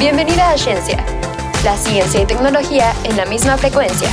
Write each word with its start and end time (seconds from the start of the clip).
Bienvenida 0.00 0.52
a 0.52 0.56
Ciencia, 0.56 1.04
la 1.62 1.76
ciencia 1.76 2.22
y 2.22 2.24
tecnología 2.24 2.94
en 3.04 3.18
la 3.18 3.26
misma 3.26 3.58
frecuencia. 3.58 4.08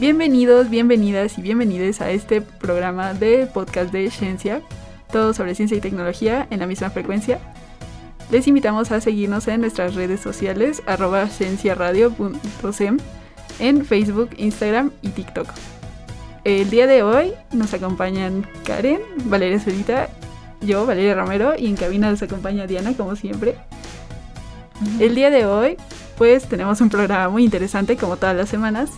Bienvenidos, 0.00 0.70
bienvenidas 0.70 1.36
y 1.36 1.42
bienvenidos 1.42 2.00
a 2.00 2.10
este 2.10 2.40
programa 2.40 3.12
de 3.12 3.46
podcast 3.46 3.92
de 3.92 4.10
Ciencia, 4.10 4.62
todo 5.12 5.34
sobre 5.34 5.54
ciencia 5.54 5.76
y 5.76 5.82
tecnología 5.82 6.46
en 6.48 6.60
la 6.60 6.66
misma 6.66 6.88
frecuencia. 6.88 7.40
Les 8.30 8.48
invitamos 8.48 8.90
a 8.90 9.02
seguirnos 9.02 9.48
en 9.48 9.60
nuestras 9.60 9.94
redes 9.94 10.20
sociales, 10.20 10.82
arroba 10.86 11.28
cienciaradio.sem, 11.28 12.96
en 13.58 13.84
Facebook, 13.84 14.30
Instagram 14.38 14.92
y 15.02 15.10
TikTok. 15.10 15.48
El 16.44 16.70
día 16.70 16.88
de 16.88 17.04
hoy 17.04 17.34
nos 17.52 17.72
acompañan 17.72 18.44
Karen, 18.64 19.00
Valeria 19.26 19.60
Solita, 19.60 20.08
yo, 20.60 20.86
Valeria 20.86 21.14
Romero, 21.14 21.54
y 21.56 21.66
en 21.66 21.76
cabina 21.76 22.10
nos 22.10 22.20
acompaña 22.20 22.66
Diana, 22.66 22.94
como 22.96 23.14
siempre. 23.14 23.54
El 24.98 25.14
día 25.14 25.30
de 25.30 25.46
hoy, 25.46 25.76
pues 26.18 26.48
tenemos 26.48 26.80
un 26.80 26.88
programa 26.88 27.28
muy 27.28 27.44
interesante, 27.44 27.96
como 27.96 28.16
todas 28.16 28.34
las 28.34 28.48
semanas. 28.48 28.90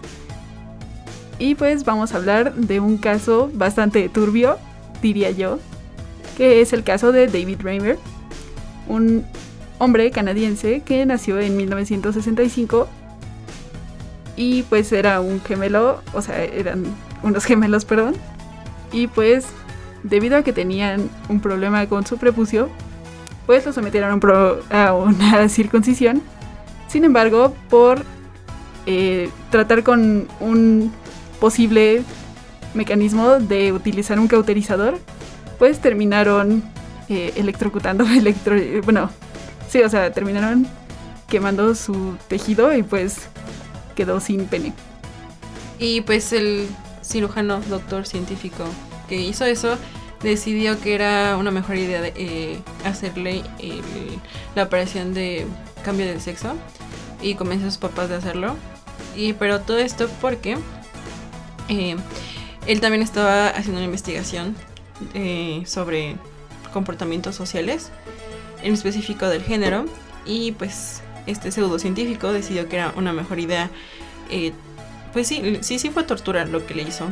Y 1.39 1.55
pues 1.55 1.85
vamos 1.85 2.15
a 2.15 2.17
hablar 2.17 2.55
de 2.55 2.81
un 2.81 2.97
caso 2.97 3.51
bastante 3.53 4.09
turbio, 4.09 4.57
diría 5.03 5.31
yo, 5.31 5.59
que 6.39 6.63
es 6.63 6.73
el 6.73 6.83
caso 6.83 7.13
de 7.13 7.27
David 7.27 7.61
Raymer, 7.61 7.99
un 8.89 9.27
hombre 9.79 10.11
canadiense 10.11 10.81
que 10.81 11.05
nació 11.05 11.39
en 11.41 11.59
1965 11.59 12.89
y 14.37 14.63
pues 14.63 14.93
era 14.93 15.21
un 15.21 15.43
gemelo, 15.43 16.01
o 16.15 16.23
sea, 16.23 16.43
eran 16.43 16.85
unos 17.25 17.45
gemelos, 17.45 17.85
perdón. 17.85 18.15
Y 18.93 19.09
pues 19.09 19.47
debido 20.05 20.37
a 20.37 20.43
que 20.43 20.53
tenían 20.53 21.11
un 21.29 21.41
problema 21.41 21.87
con 21.87 22.07
su 22.07 22.19
prepucio, 22.19 22.69
pues 23.47 23.67
lo 23.67 23.73
sometieron 23.73 24.21
a, 24.71 24.93
una 24.95 25.49
circuncisión. 25.49 26.23
Sin 26.89 27.05
embargo, 27.05 27.55
por 27.69 28.05
eh, 28.87 29.31
tratar 29.51 29.83
con 29.83 30.29
un 30.39 30.93
posible 31.41 32.03
mecanismo 32.75 33.39
de 33.41 33.73
utilizar 33.73 34.19
un 34.19 34.29
cauterizador, 34.29 34.99
pues 35.59 35.81
terminaron 35.81 36.63
eh, 37.09 37.33
electrocutando, 37.37 38.05
electro, 38.09 38.57
bueno, 38.85 39.11
sí, 39.69 39.83
o 39.83 39.89
sea, 39.89 40.13
terminaron 40.13 40.67
quemando 41.29 41.75
su 41.75 42.17
tejido 42.29 42.75
y 42.75 42.83
pues 42.83 43.29
quedó 43.97 44.21
sin 44.21 44.47
pene. 44.47 44.73
Y 45.79 46.03
pues 46.03 46.33
el 46.33 46.69
cirujano, 47.05 47.61
doctor 47.69 48.07
científico 48.07 48.65
que 49.09 49.17
hizo 49.17 49.45
eso, 49.45 49.77
decidió 50.23 50.81
que 50.81 50.95
era 50.95 51.37
una 51.37 51.51
mejor 51.51 51.77
idea 51.77 52.01
de, 52.01 52.13
eh, 52.17 52.59
hacerle 52.85 53.43
la 54.55 54.65
operación 54.65 55.15
de 55.15 55.47
cambio 55.85 56.07
de 56.07 56.19
sexo 56.19 56.55
y 57.23 57.35
convenció 57.35 57.69
a 57.69 57.71
sus 57.71 57.79
papás 57.79 58.09
de 58.09 58.17
hacerlo. 58.17 58.57
Y 59.17 59.35
pero 59.35 59.61
todo 59.61 59.79
esto 59.79 60.09
porque 60.21 60.57
eh, 61.69 61.97
él 62.67 62.81
también 62.81 63.03
estaba 63.03 63.49
haciendo 63.49 63.79
una 63.79 63.87
investigación 63.87 64.57
eh, 65.13 65.63
sobre 65.67 66.17
comportamientos 66.73 67.37
sociales, 67.37 67.91
en 68.63 68.75
específico 68.75 69.29
del 69.29 69.43
género, 69.43 69.85
y 70.27 70.53
pues 70.53 71.03
este 71.27 71.53
pseudocientífico 71.53 72.33
decidió 72.33 72.69
que 72.69 72.77
era 72.77 72.93
una 72.97 73.13
mejor 73.13 73.39
idea. 73.39 73.71
Pues 75.15 75.29
sí, 75.29 75.59
sí, 75.63 75.79
sí 75.79 75.89
fue 75.91 76.03
tortura 76.03 76.45
lo 76.45 76.67
que 76.67 76.75
le 76.75 76.83
hizo, 76.83 77.09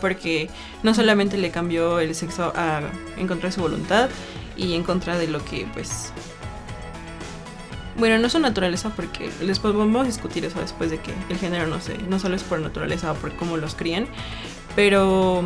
porque 0.00 0.48
no 0.84 0.94
solamente 0.94 1.36
le 1.38 1.50
cambió 1.50 1.98
el 1.98 2.14
sexo 2.14 2.52
a, 2.54 2.82
en 3.16 3.26
contra 3.26 3.48
de 3.48 3.54
su 3.54 3.62
voluntad 3.62 4.10
y 4.56 4.74
en 4.74 4.84
contra 4.84 5.18
de 5.18 5.26
lo 5.26 5.44
que 5.44 5.66
pues 5.72 6.12
bueno, 7.96 8.18
no 8.18 8.26
es 8.28 8.32
su 8.32 8.38
naturaleza 8.38 8.90
porque 8.94 9.28
les 9.42 9.58
podemos 9.58 10.06
discutir 10.06 10.44
eso 10.44 10.60
después 10.60 10.90
de 10.90 11.00
que 11.00 11.12
el 11.30 11.36
género 11.36 11.66
no 11.66 11.80
sé, 11.80 11.98
no 12.08 12.20
solo 12.20 12.36
es 12.36 12.44
por 12.44 12.60
naturaleza 12.60 13.10
o 13.10 13.14
por 13.16 13.34
cómo 13.34 13.56
los 13.56 13.74
crían, 13.74 14.06
pero 14.76 15.42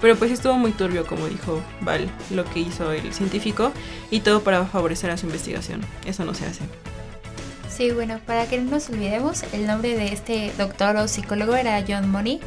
pero 0.00 0.16
pues 0.16 0.30
estuvo 0.30 0.54
muy 0.54 0.70
turbio, 0.72 1.06
como 1.06 1.26
dijo 1.26 1.62
Val, 1.82 2.08
lo 2.30 2.44
que 2.46 2.60
hizo 2.60 2.92
el 2.92 3.12
científico 3.12 3.72
y 4.10 4.20
todo 4.20 4.42
para 4.42 4.64
favorecer 4.64 5.10
a 5.10 5.18
su 5.18 5.26
investigación. 5.26 5.82
Eso 6.06 6.24
no 6.24 6.32
se 6.32 6.46
hace. 6.46 6.62
Sí, 7.80 7.92
bueno, 7.92 8.20
para 8.26 8.44
que 8.44 8.60
no 8.60 8.72
nos 8.72 8.90
olvidemos, 8.90 9.42
el 9.54 9.66
nombre 9.66 9.96
de 9.96 10.12
este 10.12 10.52
doctor 10.58 10.98
o 10.98 11.08
psicólogo 11.08 11.56
era 11.56 11.82
John 11.88 12.10
Money 12.10 12.38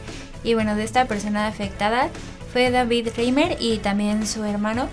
y 0.44 0.54
bueno, 0.54 0.76
de 0.76 0.84
esta 0.84 1.06
persona 1.06 1.48
afectada 1.48 2.10
fue 2.52 2.70
David 2.70 3.08
Reimer 3.18 3.58
y 3.60 3.80
también 3.80 4.28
su 4.28 4.44
hermano. 4.44 4.90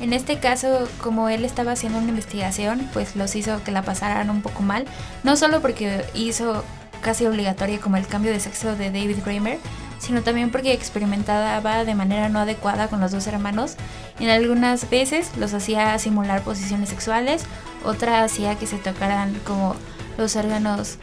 En 0.00 0.12
este 0.12 0.38
caso, 0.38 0.88
como 1.02 1.28
él 1.28 1.44
estaba 1.44 1.72
haciendo 1.72 1.98
una 1.98 2.10
investigación, 2.10 2.88
pues 2.92 3.16
los 3.16 3.34
hizo 3.34 3.64
que 3.64 3.72
la 3.72 3.82
pasaran 3.82 4.30
un 4.30 4.42
poco 4.42 4.62
mal, 4.62 4.84
no 5.24 5.34
solo 5.34 5.60
porque 5.60 6.04
hizo 6.14 6.62
casi 7.00 7.26
obligatoria 7.26 7.80
como 7.80 7.96
el 7.96 8.06
cambio 8.06 8.30
de 8.30 8.38
sexo 8.38 8.76
de 8.76 8.92
David 8.92 9.24
Reimer, 9.24 9.58
sino 10.00 10.22
también 10.22 10.50
porque 10.50 10.72
experimentaba 10.72 11.84
de 11.84 11.94
manera 11.94 12.28
no 12.28 12.40
adecuada 12.40 12.88
con 12.88 13.00
los 13.00 13.12
dos 13.12 13.26
hermanos. 13.26 13.76
En 14.18 14.30
algunas 14.30 14.88
veces 14.88 15.30
los 15.36 15.54
hacía 15.54 15.96
simular 15.98 16.42
posiciones 16.42 16.88
sexuales, 16.88 17.42
otra 17.84 18.24
hacía 18.24 18.56
que 18.56 18.66
se 18.66 18.78
tocaran 18.78 19.34
como 19.44 19.76
los 20.16 20.36
órganos, 20.36 20.96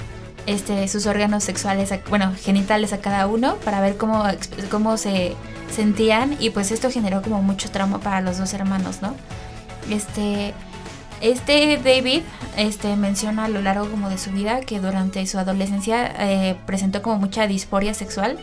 este, 0.48 0.88
sus 0.88 1.06
órganos 1.06 1.44
sexuales, 1.44 1.94
bueno, 2.10 2.34
genitales 2.42 2.92
a 2.92 3.00
cada 3.00 3.28
uno 3.28 3.56
para 3.58 3.82
ver 3.82 3.98
cómo, 3.98 4.26
cómo 4.72 4.98
se 4.98 5.36
sentían 5.74 6.36
y 6.40 6.50
pues 6.50 6.72
esto 6.72 6.90
generó 6.90 7.22
como 7.22 7.42
mucho 7.44 7.70
trauma 7.70 8.00
para 8.00 8.22
los 8.22 8.38
dos 8.38 8.54
hermanos, 8.54 9.02
¿no? 9.02 9.16
Este, 9.92 10.54
este 11.22 11.80
David 11.84 12.22
este, 12.58 12.96
menciona 12.96 13.46
a 13.46 13.48
lo 13.48 13.62
largo 13.62 13.90
como 13.90 14.10
de 14.10 14.18
su 14.18 14.32
vida 14.32 14.62
que 14.62 14.80
durante 14.80 15.26
su 15.28 15.38
adolescencia 15.38 16.14
eh, 16.20 16.56
presentó 16.66 17.02
como 17.02 17.18
mucha 17.18 17.48
disforia 17.48 17.94
sexual 17.94 18.38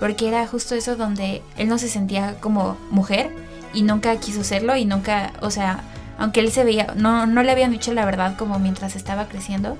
porque 0.00 0.26
era 0.26 0.46
justo 0.48 0.74
eso 0.74 0.96
donde 0.96 1.42
él 1.56 1.68
no 1.68 1.78
se 1.78 1.88
sentía 1.88 2.34
como 2.40 2.76
mujer 2.90 3.30
y 3.72 3.82
nunca 3.82 4.16
quiso 4.16 4.42
serlo 4.42 4.74
y 4.74 4.86
nunca, 4.86 5.32
o 5.40 5.50
sea, 5.50 5.84
aunque 6.18 6.40
él 6.40 6.50
se 6.50 6.64
veía, 6.64 6.94
no, 6.96 7.26
no 7.26 7.42
le 7.42 7.52
habían 7.52 7.70
dicho 7.70 7.92
la 7.92 8.04
verdad 8.04 8.34
como 8.36 8.58
mientras 8.58 8.96
estaba 8.96 9.28
creciendo. 9.28 9.76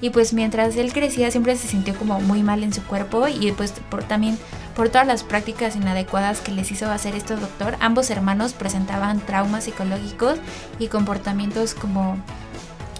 Y 0.00 0.10
pues 0.10 0.32
mientras 0.32 0.74
él 0.76 0.92
crecía 0.92 1.30
siempre 1.30 1.54
se 1.54 1.68
sintió 1.68 1.94
como 1.94 2.20
muy 2.20 2.42
mal 2.42 2.64
en 2.64 2.72
su 2.72 2.82
cuerpo 2.82 3.28
y 3.28 3.52
pues 3.52 3.72
por, 3.88 4.02
también 4.02 4.36
por 4.74 4.88
todas 4.88 5.06
las 5.06 5.22
prácticas 5.22 5.76
inadecuadas 5.76 6.40
que 6.40 6.50
les 6.50 6.72
hizo 6.72 6.90
hacer 6.90 7.14
este 7.14 7.36
doctor, 7.36 7.76
ambos 7.78 8.10
hermanos 8.10 8.52
presentaban 8.52 9.20
traumas 9.20 9.64
psicológicos 9.64 10.38
y 10.80 10.88
comportamientos 10.88 11.74
como 11.74 12.16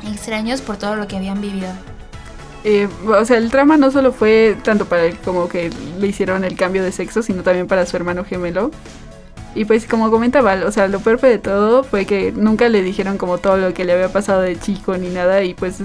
extraños 0.06 0.60
por 0.60 0.76
todo 0.76 0.94
lo 0.94 1.08
que 1.08 1.16
habían 1.16 1.40
vivido. 1.40 1.70
Eh, 2.64 2.88
o 3.06 3.24
sea, 3.24 3.38
el 3.38 3.50
trama 3.50 3.76
no 3.76 3.90
solo 3.90 4.12
fue 4.12 4.56
tanto 4.62 4.84
para 4.84 5.04
él 5.04 5.16
como 5.24 5.48
que 5.48 5.70
le 5.98 6.06
hicieron 6.06 6.44
el 6.44 6.56
cambio 6.56 6.84
de 6.84 6.92
sexo, 6.92 7.22
sino 7.22 7.42
también 7.42 7.66
para 7.66 7.86
su 7.86 7.96
hermano 7.96 8.24
gemelo. 8.24 8.70
Y 9.54 9.64
pues 9.64 9.86
como 9.86 10.10
comentaba, 10.10 10.54
o 10.64 10.72
sea, 10.72 10.88
lo 10.88 11.00
peor 11.00 11.20
de 11.20 11.38
todo 11.38 11.84
fue 11.84 12.06
que 12.06 12.32
nunca 12.32 12.68
le 12.68 12.82
dijeron 12.82 13.18
como 13.18 13.38
todo 13.38 13.58
lo 13.58 13.74
que 13.74 13.84
le 13.84 13.92
había 13.92 14.10
pasado 14.10 14.40
de 14.40 14.58
chico 14.58 14.96
ni 14.96 15.08
nada 15.08 15.42
y 15.44 15.54
pues 15.54 15.76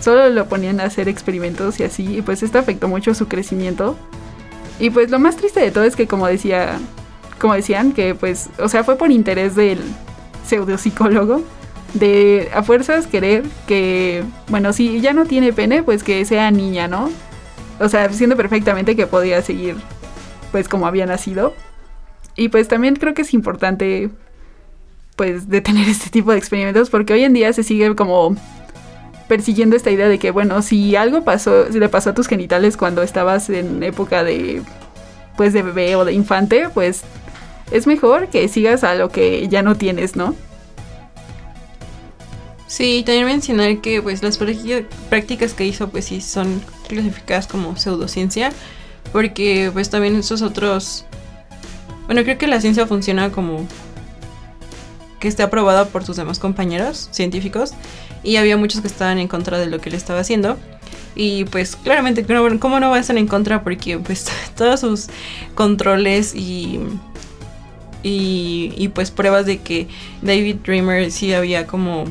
solo 0.00 0.28
lo 0.30 0.46
ponían 0.46 0.80
a 0.80 0.84
hacer 0.84 1.08
experimentos 1.08 1.78
y 1.78 1.84
así 1.84 2.16
y 2.16 2.22
pues 2.22 2.42
esto 2.42 2.58
afectó 2.58 2.88
mucho 2.88 3.14
su 3.14 3.28
crecimiento. 3.28 3.96
Y 4.80 4.90
pues 4.90 5.10
lo 5.10 5.18
más 5.18 5.36
triste 5.36 5.60
de 5.60 5.70
todo 5.70 5.84
es 5.84 5.94
que 5.94 6.08
como 6.08 6.26
decía, 6.26 6.78
como 7.38 7.54
decían 7.54 7.92
que 7.92 8.14
pues, 8.14 8.48
o 8.58 8.68
sea, 8.68 8.82
fue 8.82 8.96
por 8.96 9.12
interés 9.12 9.54
del 9.54 9.78
pseudopsicólogo 10.46 11.42
de 11.94 12.50
a 12.54 12.62
fuerzas 12.62 13.06
querer 13.06 13.42
que, 13.66 14.24
bueno, 14.48 14.72
si 14.72 15.00
ya 15.00 15.12
no 15.12 15.26
tiene 15.26 15.52
pene, 15.52 15.82
pues 15.82 16.02
que 16.02 16.24
sea 16.24 16.50
niña, 16.50 16.88
¿no? 16.88 17.10
O 17.78 17.88
sea, 17.88 18.12
siendo 18.12 18.36
perfectamente 18.36 18.96
que 18.96 19.06
podía 19.06 19.42
seguir, 19.42 19.76
pues 20.52 20.68
como 20.68 20.86
había 20.86 21.06
nacido. 21.06 21.54
Y 22.36 22.48
pues 22.48 22.68
también 22.68 22.96
creo 22.96 23.14
que 23.14 23.22
es 23.22 23.34
importante, 23.34 24.10
pues, 25.16 25.48
detener 25.48 25.88
este 25.88 26.10
tipo 26.10 26.32
de 26.32 26.38
experimentos, 26.38 26.90
porque 26.90 27.12
hoy 27.12 27.24
en 27.24 27.32
día 27.32 27.52
se 27.52 27.62
sigue 27.62 27.94
como 27.94 28.36
persiguiendo 29.28 29.76
esta 29.76 29.90
idea 29.90 30.08
de 30.08 30.18
que, 30.18 30.30
bueno, 30.30 30.60
si 30.62 30.96
algo 30.96 31.24
pasó, 31.24 31.70
si 31.72 31.78
le 31.78 31.88
pasó 31.88 32.10
a 32.10 32.14
tus 32.14 32.26
genitales 32.26 32.76
cuando 32.76 33.02
estabas 33.02 33.48
en 33.48 33.82
época 33.82 34.24
de, 34.24 34.62
pues, 35.36 35.52
de 35.52 35.62
bebé 35.62 35.96
o 35.96 36.04
de 36.04 36.12
infante, 36.12 36.68
pues 36.72 37.02
es 37.70 37.86
mejor 37.86 38.28
que 38.28 38.48
sigas 38.48 38.84
a 38.84 38.94
lo 38.94 39.10
que 39.10 39.46
ya 39.48 39.62
no 39.62 39.76
tienes, 39.76 40.16
¿no? 40.16 40.34
Sí, 42.70 43.02
también 43.04 43.26
mencionar 43.26 43.80
que 43.80 44.00
pues 44.00 44.22
las 44.22 44.38
prácticas 44.38 45.54
que 45.54 45.66
hizo 45.66 45.88
pues 45.88 46.04
sí 46.04 46.20
son 46.20 46.62
clasificadas 46.86 47.48
como 47.48 47.76
pseudociencia, 47.76 48.52
porque 49.12 49.70
pues 49.72 49.90
también 49.90 50.14
esos 50.14 50.40
otros... 50.40 51.04
Bueno, 52.06 52.22
creo 52.22 52.38
que 52.38 52.46
la 52.46 52.60
ciencia 52.60 52.86
funciona 52.86 53.32
como 53.32 53.66
que 55.18 55.26
esté 55.26 55.42
aprobada 55.42 55.86
por 55.86 56.04
sus 56.04 56.14
demás 56.14 56.38
compañeros 56.38 57.08
científicos 57.10 57.72
y 58.22 58.36
había 58.36 58.56
muchos 58.56 58.82
que 58.82 58.86
estaban 58.86 59.18
en 59.18 59.26
contra 59.26 59.58
de 59.58 59.66
lo 59.66 59.80
que 59.80 59.88
él 59.88 59.96
estaba 59.96 60.20
haciendo. 60.20 60.56
Y 61.16 61.46
pues 61.46 61.74
claramente, 61.74 62.24
¿cómo 62.60 62.78
no 62.78 62.90
va 62.90 62.98
a 62.98 63.00
estar 63.00 63.18
en 63.18 63.26
contra? 63.26 63.64
Porque 63.64 63.98
pues 63.98 64.26
todos 64.56 64.78
sus 64.78 65.08
controles 65.56 66.36
y, 66.36 66.78
y, 68.04 68.72
y 68.76 68.88
pues 68.94 69.10
pruebas 69.10 69.44
de 69.44 69.58
que 69.58 69.88
David 70.22 70.58
Dreamer 70.64 71.10
sí 71.10 71.34
había 71.34 71.66
como 71.66 72.04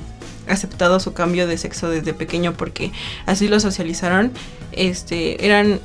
aceptado 0.50 1.00
su 1.00 1.14
cambio 1.14 1.48
de 1.48 1.58
sexo 1.58 1.90
desde 1.90 2.14
pequeño 2.14 2.54
porque 2.54 2.92
así 3.26 3.48
lo 3.48 3.60
socializaron, 3.60 4.32
este, 4.72 5.46
eran 5.46 5.80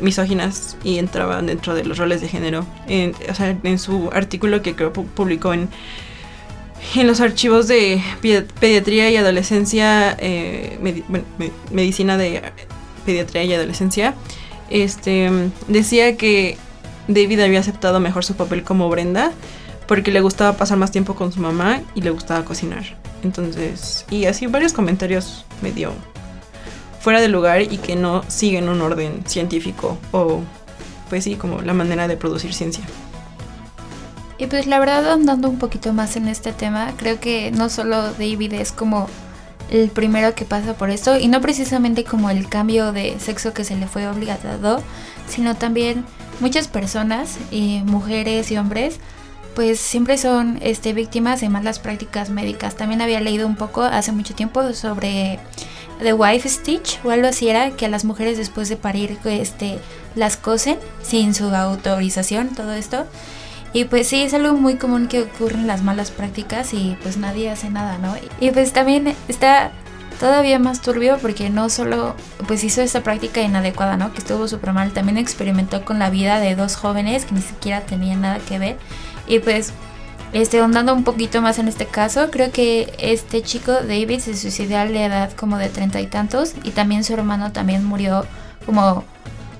misóginas 0.00 0.76
y 0.82 0.98
entraban 0.98 1.46
dentro 1.46 1.74
de 1.74 1.84
los 1.84 1.98
roles 1.98 2.20
de 2.20 2.28
género. 2.28 2.66
En, 2.88 3.14
o 3.28 3.34
sea, 3.34 3.56
en 3.62 3.78
su 3.78 4.10
artículo 4.12 4.62
que 4.62 4.74
creo 4.74 4.92
publicó 4.92 5.54
en, 5.54 5.68
en 6.94 7.06
los 7.06 7.20
archivos 7.20 7.68
de 7.68 8.02
pediatría 8.60 9.10
y 9.10 9.16
adolescencia, 9.16 10.16
eh, 10.18 10.78
medicina 11.70 12.16
de 12.16 12.42
pediatría 13.06 13.44
y 13.44 13.54
adolescencia, 13.54 14.14
este, 14.70 15.30
decía 15.68 16.16
que 16.16 16.56
David 17.08 17.40
había 17.40 17.60
aceptado 17.60 18.00
mejor 18.00 18.24
su 18.24 18.34
papel 18.34 18.62
como 18.62 18.88
Brenda 18.88 19.32
porque 19.86 20.10
le 20.10 20.20
gustaba 20.20 20.56
pasar 20.56 20.78
más 20.78 20.90
tiempo 20.90 21.14
con 21.14 21.32
su 21.32 21.40
mamá 21.40 21.82
y 21.94 22.00
le 22.00 22.10
gustaba 22.10 22.44
cocinar. 22.44 22.84
Entonces, 23.24 24.04
y 24.10 24.26
así 24.26 24.46
varios 24.46 24.72
comentarios 24.72 25.44
medio 25.62 25.92
fuera 27.00 27.20
de 27.20 27.28
lugar 27.28 27.62
y 27.62 27.78
que 27.78 27.96
no 27.96 28.22
siguen 28.28 28.68
un 28.68 28.80
orden 28.80 29.24
científico 29.26 29.98
o, 30.12 30.40
pues 31.08 31.24
sí, 31.24 31.34
como 31.34 31.62
la 31.62 31.74
manera 31.74 32.06
de 32.06 32.16
producir 32.16 32.54
ciencia. 32.54 32.84
Y 34.36 34.46
pues 34.46 34.66
la 34.66 34.78
verdad, 34.78 35.10
andando 35.10 35.48
un 35.48 35.58
poquito 35.58 35.92
más 35.92 36.16
en 36.16 36.28
este 36.28 36.52
tema, 36.52 36.92
creo 36.96 37.18
que 37.18 37.50
no 37.50 37.68
solo 37.68 38.12
David 38.12 38.52
es 38.54 38.72
como 38.72 39.08
el 39.70 39.88
primero 39.88 40.34
que 40.34 40.44
pasa 40.44 40.74
por 40.74 40.90
esto, 40.90 41.18
y 41.18 41.28
no 41.28 41.40
precisamente 41.40 42.04
como 42.04 42.30
el 42.30 42.48
cambio 42.48 42.92
de 42.92 43.18
sexo 43.18 43.54
que 43.54 43.64
se 43.64 43.76
le 43.76 43.86
fue 43.86 44.06
obligado, 44.06 44.82
sino 45.28 45.56
también 45.56 46.04
muchas 46.40 46.68
personas, 46.68 47.38
y 47.50 47.80
mujeres 47.84 48.50
y 48.50 48.58
hombres, 48.58 48.98
pues 49.54 49.80
siempre 49.80 50.18
son 50.18 50.58
este, 50.62 50.92
víctimas 50.92 51.40
de 51.40 51.48
malas 51.48 51.78
prácticas 51.78 52.30
médicas. 52.30 52.76
También 52.76 53.00
había 53.00 53.20
leído 53.20 53.46
un 53.46 53.56
poco 53.56 53.82
hace 53.82 54.12
mucho 54.12 54.34
tiempo 54.34 54.72
sobre 54.72 55.38
The 56.00 56.12
Wife 56.12 56.48
Stitch 56.48 57.00
o 57.04 57.10
algo 57.10 57.28
así 57.28 57.48
era 57.48 57.70
que 57.70 57.86
a 57.86 57.88
las 57.88 58.04
mujeres 58.04 58.36
después 58.36 58.68
de 58.68 58.76
parir 58.76 59.18
este, 59.24 59.78
las 60.14 60.36
cosen 60.36 60.78
sin 61.02 61.34
su 61.34 61.54
autorización, 61.54 62.48
todo 62.50 62.72
esto. 62.72 63.06
Y 63.72 63.86
pues 63.86 64.06
sí, 64.06 64.22
es 64.22 64.34
algo 64.34 64.54
muy 64.54 64.76
común 64.76 65.08
que 65.08 65.22
ocurren 65.22 65.66
las 65.66 65.82
malas 65.82 66.12
prácticas 66.12 66.72
y 66.74 66.96
pues 67.02 67.16
nadie 67.16 67.50
hace 67.50 67.70
nada, 67.70 67.98
¿no? 67.98 68.14
Y 68.40 68.50
pues 68.52 68.72
también 68.72 69.16
está 69.26 69.72
todavía 70.20 70.60
más 70.60 70.80
turbio 70.80 71.18
porque 71.20 71.50
no 71.50 71.68
solo 71.68 72.14
pues 72.46 72.62
hizo 72.62 72.82
esta 72.82 73.02
práctica 73.02 73.42
inadecuada, 73.42 73.96
¿no? 73.96 74.12
Que 74.12 74.18
estuvo 74.18 74.46
súper 74.46 74.72
mal, 74.72 74.92
también 74.92 75.18
experimentó 75.18 75.84
con 75.84 75.98
la 75.98 76.08
vida 76.08 76.38
de 76.38 76.54
dos 76.54 76.76
jóvenes 76.76 77.24
que 77.24 77.34
ni 77.34 77.42
siquiera 77.42 77.80
tenían 77.80 78.20
nada 78.20 78.38
que 78.38 78.60
ver. 78.60 78.76
Y 79.26 79.38
pues 79.38 79.72
este, 80.32 80.58
ahondando 80.58 80.92
un 80.92 81.04
poquito 81.04 81.40
más 81.42 81.58
en 81.58 81.68
este 81.68 81.86
caso, 81.86 82.30
creo 82.30 82.50
que 82.50 82.92
este 82.98 83.42
chico 83.42 83.72
David 83.72 84.18
se 84.18 84.36
suicidó 84.36 84.78
a 84.78 84.84
la 84.84 85.06
edad 85.06 85.32
como 85.32 85.58
de 85.58 85.68
treinta 85.68 86.00
y 86.00 86.08
tantos 86.08 86.54
y 86.64 86.72
también 86.72 87.04
su 87.04 87.14
hermano 87.14 87.52
también 87.52 87.84
murió 87.84 88.26
como 88.66 89.04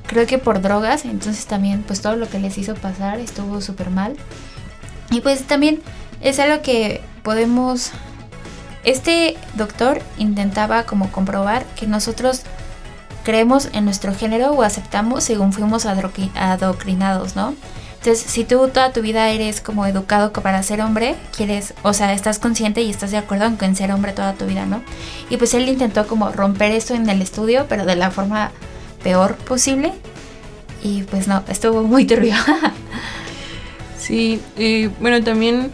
creo 0.07 0.27
que 0.27 0.39
por 0.39 0.61
drogas, 0.61 1.05
entonces 1.05 1.47
también 1.47 1.85
pues 1.87 2.01
todo 2.01 2.17
lo 2.17 2.29
que 2.29 2.39
les 2.39 2.59
hizo 2.59 2.75
pasar 2.75 3.21
estuvo 3.21 3.61
súper 3.61 3.91
mal. 3.91 4.17
Y 5.11 5.21
pues 5.21 5.45
también 5.45 5.81
es 6.21 6.39
algo 6.41 6.63
que 6.63 7.01
podemos... 7.23 7.93
Este 8.83 9.37
doctor 9.55 10.03
intentaba 10.19 10.83
como 10.85 11.11
comprobar 11.11 11.65
que 11.77 11.87
nosotros 11.87 12.43
creemos 13.23 13.71
en 13.73 13.87
nuestro 13.87 14.15
género 14.15 14.51
o 14.53 14.63
aceptamos 14.63 15.25
según 15.25 15.53
fuimos 15.53 15.87
adoctrinados, 15.87 17.35
¿no? 17.35 17.55
Entonces, 18.05 18.31
si 18.31 18.45
tú 18.45 18.69
toda 18.69 18.93
tu 18.93 19.01
vida 19.01 19.31
eres 19.31 19.63
como 19.63 19.87
educado 19.87 20.31
para 20.31 20.63
ser 20.63 20.83
hombre, 20.83 21.15
quieres, 21.35 21.73
o 21.83 21.95
sea, 21.95 22.13
estás 22.13 22.39
consciente 22.39 22.83
y 22.83 22.91
estás 22.91 23.13
de 23.13 23.17
acuerdo 23.17 23.51
en 23.59 23.77
ser 23.77 23.93
hombre 23.93 24.13
toda 24.13 24.35
tu 24.35 24.45
vida, 24.45 24.67
¿no? 24.67 24.83
Y 25.31 25.39
pues 25.39 25.55
él 25.55 25.67
intentó 25.67 26.07
como 26.07 26.31
romper 26.31 26.73
esto 26.73 26.93
en 26.93 27.09
el 27.09 27.23
estudio, 27.23 27.65
pero 27.67 27.87
de 27.87 27.97
la 27.97 28.11
forma 28.11 28.53
peor 29.03 29.37
posible. 29.37 29.95
Y 30.83 31.05
pues 31.05 31.29
no, 31.29 31.45
estuvo 31.49 31.83
muy 31.83 32.05
turbio. 32.07 32.35
sí, 33.99 34.39
y 34.59 34.89
bueno, 35.01 35.25
también 35.25 35.73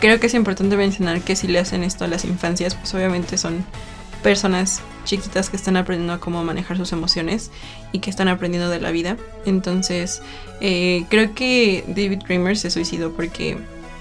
creo 0.00 0.18
que 0.18 0.26
es 0.26 0.34
importante 0.34 0.76
mencionar 0.76 1.20
que 1.20 1.36
si 1.36 1.46
le 1.46 1.60
hacen 1.60 1.84
esto 1.84 2.04
a 2.04 2.08
las 2.08 2.24
infancias, 2.24 2.74
pues 2.74 2.92
obviamente 2.94 3.38
son 3.38 3.64
personas 4.24 4.80
chiquitas 5.08 5.48
que 5.48 5.56
están 5.56 5.76
aprendiendo 5.76 6.12
a 6.12 6.20
cómo 6.20 6.44
manejar 6.44 6.76
sus 6.76 6.92
emociones 6.92 7.50
y 7.92 8.00
que 8.00 8.10
están 8.10 8.28
aprendiendo 8.28 8.68
de 8.68 8.78
la 8.78 8.90
vida. 8.90 9.16
Entonces, 9.46 10.22
eh, 10.60 11.04
creo 11.08 11.34
que 11.34 11.84
David 11.88 12.22
Kramer 12.24 12.56
se 12.56 12.70
suicidó 12.70 13.12
porque, 13.12 13.56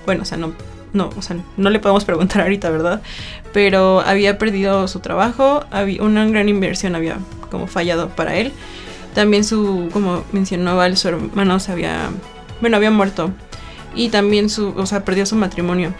bueno, 0.06 0.24
o 0.24 0.25
sea, 0.25 0.38
no, 0.38 0.54
no, 0.92 1.09
o 1.18 1.21
sea, 1.21 1.38
no 1.56 1.69
le 1.69 1.80
podemos 1.80 2.04
preguntar 2.12 2.42
ahorita, 2.42 2.69
¿verdad? 2.69 3.01
Pero 3.54 4.01
había 4.01 4.38
perdido 4.38 4.88
su 4.88 5.00
trabajo, 5.00 5.65
había 5.71 6.04
una 6.04 6.27
gran 6.27 6.50
inversión 6.50 6.95
había 6.95 7.18
como 7.50 7.68
fallado 7.68 8.09
para 8.09 8.36
él. 8.36 8.51
También 9.15 9.45
su, 9.45 9.89
como 9.94 10.25
mencionó 10.33 10.75
Val, 10.75 10.98
su 10.98 11.07
hermano 11.07 11.59
se 11.59 11.71
había, 11.71 12.09
bueno, 12.59 12.75
había 12.77 12.92
muerto. 12.92 13.31
Y 13.95 14.09
también 14.09 14.50
su, 14.50 14.74
o 14.75 14.86
sea, 14.86 15.06
perdió 15.06 15.25
su 15.25 15.36
matrimonio. 15.38 15.94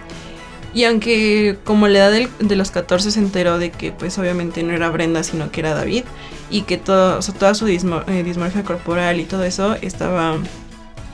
Y 0.78 0.84
aunque 0.84 1.58
como 1.64 1.88
la 1.88 1.98
edad 1.98 2.30
de 2.38 2.56
los 2.56 2.70
14 2.70 3.10
se 3.10 3.20
enteró 3.20 3.58
de 3.58 3.72
que 3.72 3.92
pues 3.92 4.20
obviamente 4.20 4.62
no 4.62 4.74
era 4.74 4.92
Brenda 4.92 5.24
sino 5.24 5.50
que 5.50 5.62
era 5.62 5.74
David 5.74 6.04
y 6.52 6.62
que 6.62 6.78
todo, 6.78 7.18
toda 7.40 7.56
su 7.56 7.66
eh, 7.66 8.24
dismorfia 8.24 8.64
corporal 8.64 9.20
y 9.20 9.24
todo 9.24 9.44
eso 9.44 9.76
estaba 9.82 10.38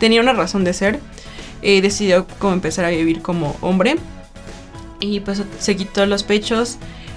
tenía 0.01 0.19
una 0.19 0.33
razón 0.33 0.65
de 0.65 0.74
ser, 0.74 1.00
eh, 1.62 1.81
decidió 1.81 2.27
como 2.39 2.51
empezar 2.51 2.83
a 2.83 2.89
vivir 2.89 3.21
como 3.21 3.56
hombre 3.62 3.95
y 5.00 5.21
pues 5.21 5.42
se 5.60 5.75
quitó 5.77 6.06
los 6.07 6.24
pechos, 6.24 6.75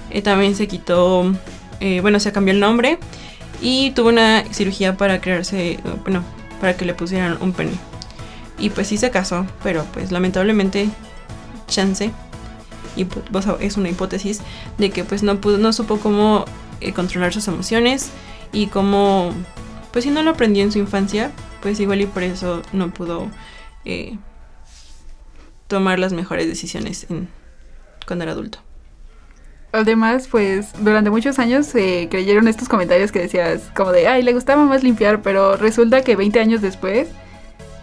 eh, 0.09 0.21
también 0.21 0.55
se 0.55 0.69
quitó, 0.69 1.29
bueno, 2.01 2.21
se 2.21 2.31
cambió 2.31 2.53
el 2.53 2.61
nombre 2.61 2.97
y 3.61 3.91
tuvo 3.91 4.07
una 4.07 4.45
cirugía 4.53 4.95
para 4.95 5.19
crearse, 5.19 5.81
bueno, 6.03 6.23
para 6.61 6.77
que 6.77 6.85
le 6.85 6.93
pusieran 6.93 7.39
un 7.41 7.51
pene. 7.51 7.73
Y 8.57 8.69
pues 8.69 8.87
sí 8.87 8.97
se 8.97 9.11
casó, 9.11 9.45
pero 9.63 9.83
pues 9.91 10.13
lamentablemente, 10.13 10.87
chance, 11.67 12.09
es 13.59 13.77
una 13.77 13.89
hipótesis 13.89 14.41
de 14.77 14.89
que 14.89 15.03
pues 15.03 15.23
no 15.23 15.39
pudo, 15.39 15.57
no 15.57 15.73
supo 15.73 15.99
cómo 15.99 16.45
eh, 16.81 16.93
controlar 16.93 17.33
sus 17.33 17.47
emociones 17.47 18.11
y 18.51 18.67
cómo, 18.67 19.31
pues 19.91 20.05
si 20.05 20.11
no 20.11 20.23
lo 20.23 20.31
aprendió 20.31 20.63
en 20.63 20.71
su 20.71 20.79
infancia, 20.79 21.31
pues 21.61 21.79
igual 21.79 22.01
y 22.01 22.05
por 22.05 22.23
eso 22.23 22.61
no 22.73 22.91
pudo 22.91 23.27
eh, 23.85 24.17
tomar 25.67 25.99
las 25.99 26.13
mejores 26.13 26.47
decisiones 26.47 27.07
en, 27.09 27.27
cuando 28.05 28.23
era 28.23 28.31
adulto. 28.31 28.59
Además, 29.73 30.27
pues 30.29 30.71
durante 30.79 31.09
muchos 31.09 31.39
años 31.39 31.65
se 31.65 32.07
creyeron 32.09 32.47
estos 32.47 32.69
comentarios 32.69 33.11
que 33.11 33.19
decías 33.19 33.69
como 33.75 33.91
de, 33.91 34.07
ay, 34.07 34.23
le 34.23 34.33
gustaba 34.33 34.63
más 34.63 34.81
limpiar, 34.81 35.21
pero 35.21 35.57
resulta 35.57 36.01
que 36.03 36.15
20 36.15 36.39
años 36.39 36.61
después, 36.61 37.09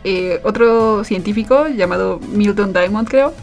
eh, 0.03 0.41
otro 0.45 1.05
científico 1.05 1.69
llamado 1.69 2.21
Milton 2.33 2.73
Diamond, 2.73 3.09
creo, 3.09 3.35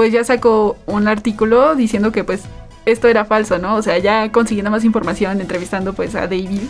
pues 0.00 0.14
ya 0.14 0.24
sacó 0.24 0.78
un 0.86 1.08
artículo 1.08 1.74
diciendo 1.74 2.10
que 2.10 2.24
pues 2.24 2.44
esto 2.86 3.06
era 3.06 3.26
falso, 3.26 3.58
¿no? 3.58 3.76
O 3.76 3.82
sea, 3.82 3.98
ya 3.98 4.32
consiguiendo 4.32 4.70
más 4.70 4.82
información, 4.82 5.42
entrevistando 5.42 5.92
pues 5.92 6.14
a 6.14 6.22
David, 6.22 6.62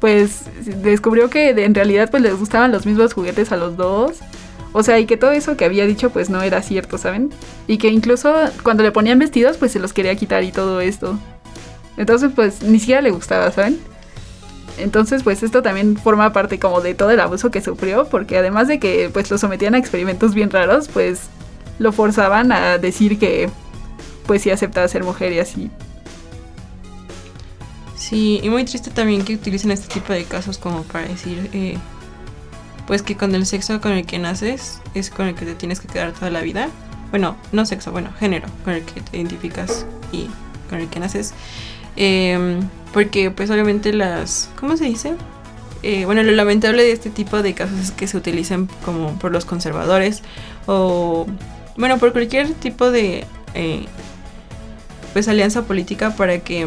pues 0.00 0.40
descubrió 0.82 1.30
que 1.30 1.50
en 1.50 1.72
realidad 1.72 2.10
pues 2.10 2.20
les 2.20 2.36
gustaban 2.36 2.72
los 2.72 2.84
mismos 2.84 3.14
juguetes 3.14 3.52
a 3.52 3.56
los 3.56 3.76
dos. 3.76 4.16
O 4.72 4.82
sea, 4.82 4.98
y 4.98 5.06
que 5.06 5.16
todo 5.16 5.30
eso 5.30 5.56
que 5.56 5.66
había 5.66 5.86
dicho 5.86 6.10
pues 6.10 6.30
no 6.30 6.42
era 6.42 6.60
cierto, 6.60 6.98
¿saben? 6.98 7.30
Y 7.68 7.78
que 7.78 7.90
incluso 7.90 8.34
cuando 8.64 8.82
le 8.82 8.90
ponían 8.90 9.20
vestidos 9.20 9.56
pues 9.56 9.70
se 9.70 9.78
los 9.78 9.92
quería 9.92 10.16
quitar 10.16 10.42
y 10.42 10.50
todo 10.50 10.80
esto. 10.80 11.16
Entonces 11.96 12.32
pues 12.34 12.64
ni 12.64 12.80
siquiera 12.80 13.02
le 13.02 13.12
gustaba, 13.12 13.52
¿saben? 13.52 13.78
Entonces 14.78 15.22
pues 15.22 15.44
esto 15.44 15.62
también 15.62 15.96
forma 15.96 16.32
parte 16.32 16.58
como 16.58 16.80
de 16.80 16.94
todo 16.94 17.12
el 17.12 17.20
abuso 17.20 17.52
que 17.52 17.62
sufrió 17.62 18.08
porque 18.08 18.36
además 18.36 18.66
de 18.66 18.80
que 18.80 19.10
pues 19.12 19.30
lo 19.30 19.38
sometían 19.38 19.76
a 19.76 19.78
experimentos 19.78 20.34
bien 20.34 20.50
raros 20.50 20.88
pues 20.88 21.28
lo 21.78 21.92
forzaban 21.92 22.52
a 22.52 22.78
decir 22.78 23.18
que 23.18 23.48
pues 24.26 24.42
sí 24.42 24.50
aceptaba 24.50 24.86
ser 24.88 25.04
mujer 25.04 25.32
y 25.32 25.38
así. 25.38 25.70
Sí, 27.96 28.40
y 28.42 28.50
muy 28.50 28.64
triste 28.64 28.90
también 28.90 29.24
que 29.24 29.34
utilicen 29.34 29.70
este 29.70 29.92
tipo 29.92 30.12
de 30.12 30.24
casos 30.24 30.56
como 30.58 30.82
para 30.84 31.08
decir, 31.08 31.50
eh, 31.52 31.76
pues 32.86 33.02
que 33.02 33.16
con 33.16 33.34
el 33.34 33.44
sexo 33.44 33.80
con 33.80 33.92
el 33.92 34.06
que 34.06 34.18
naces 34.18 34.80
es 34.94 35.10
con 35.10 35.26
el 35.26 35.34
que 35.34 35.44
te 35.44 35.54
tienes 35.54 35.80
que 35.80 35.88
quedar 35.88 36.12
toda 36.12 36.30
la 36.30 36.40
vida. 36.40 36.68
Bueno, 37.10 37.36
no 37.52 37.66
sexo, 37.66 37.90
bueno, 37.90 38.10
género 38.18 38.48
con 38.64 38.74
el 38.74 38.84
que 38.84 39.00
te 39.00 39.16
identificas 39.16 39.86
y 40.12 40.28
con 40.70 40.80
el 40.80 40.88
que 40.88 41.00
naces. 41.00 41.34
Em, 41.96 42.60
porque 42.92 43.30
pues 43.30 43.50
obviamente 43.50 43.92
las, 43.92 44.48
¿cómo 44.58 44.76
se 44.76 44.84
dice? 44.84 45.14
Eh, 45.82 46.04
bueno, 46.04 46.22
lo 46.22 46.32
lamentable 46.32 46.82
de 46.82 46.92
este 46.92 47.10
tipo 47.10 47.42
de 47.42 47.54
casos 47.54 47.78
es 47.78 47.90
que 47.90 48.06
se 48.06 48.16
utilizan 48.16 48.68
como 48.84 49.18
por 49.18 49.32
los 49.32 49.44
conservadores 49.44 50.22
o 50.66 51.26
bueno, 51.78 51.96
por 51.98 52.12
cualquier 52.12 52.52
tipo 52.54 52.90
de 52.90 53.24
eh, 53.54 53.86
pues 55.12 55.28
alianza 55.28 55.62
política 55.62 56.14
para 56.14 56.40
que 56.40 56.66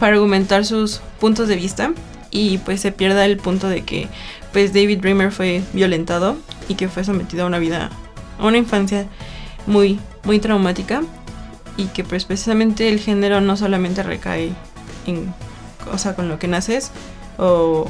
para 0.00 0.14
argumentar 0.14 0.64
sus 0.64 1.00
puntos 1.20 1.48
de 1.48 1.56
vista 1.56 1.92
y 2.30 2.58
pues 2.58 2.80
se 2.80 2.92
pierda 2.92 3.24
el 3.24 3.36
punto 3.36 3.68
de 3.68 3.82
que 3.82 4.08
pues 4.52 4.72
David 4.72 5.00
Dreamer 5.00 5.32
fue 5.32 5.62
violentado 5.72 6.36
y 6.68 6.76
que 6.76 6.88
fue 6.88 7.04
sometido 7.04 7.44
a 7.44 7.46
una 7.46 7.58
vida, 7.58 7.90
a 8.38 8.46
una 8.46 8.58
infancia 8.58 9.06
muy, 9.66 9.98
muy 10.24 10.38
traumática 10.38 11.02
y 11.76 11.86
que 11.86 12.04
pues 12.04 12.24
precisamente 12.24 12.88
el 12.88 13.00
género 13.00 13.40
no 13.40 13.56
solamente 13.56 14.02
recae 14.02 14.52
en, 15.06 15.34
o 15.92 15.98
sea, 15.98 16.14
con 16.14 16.28
lo 16.28 16.38
que 16.38 16.48
naces 16.48 16.90
o 17.38 17.88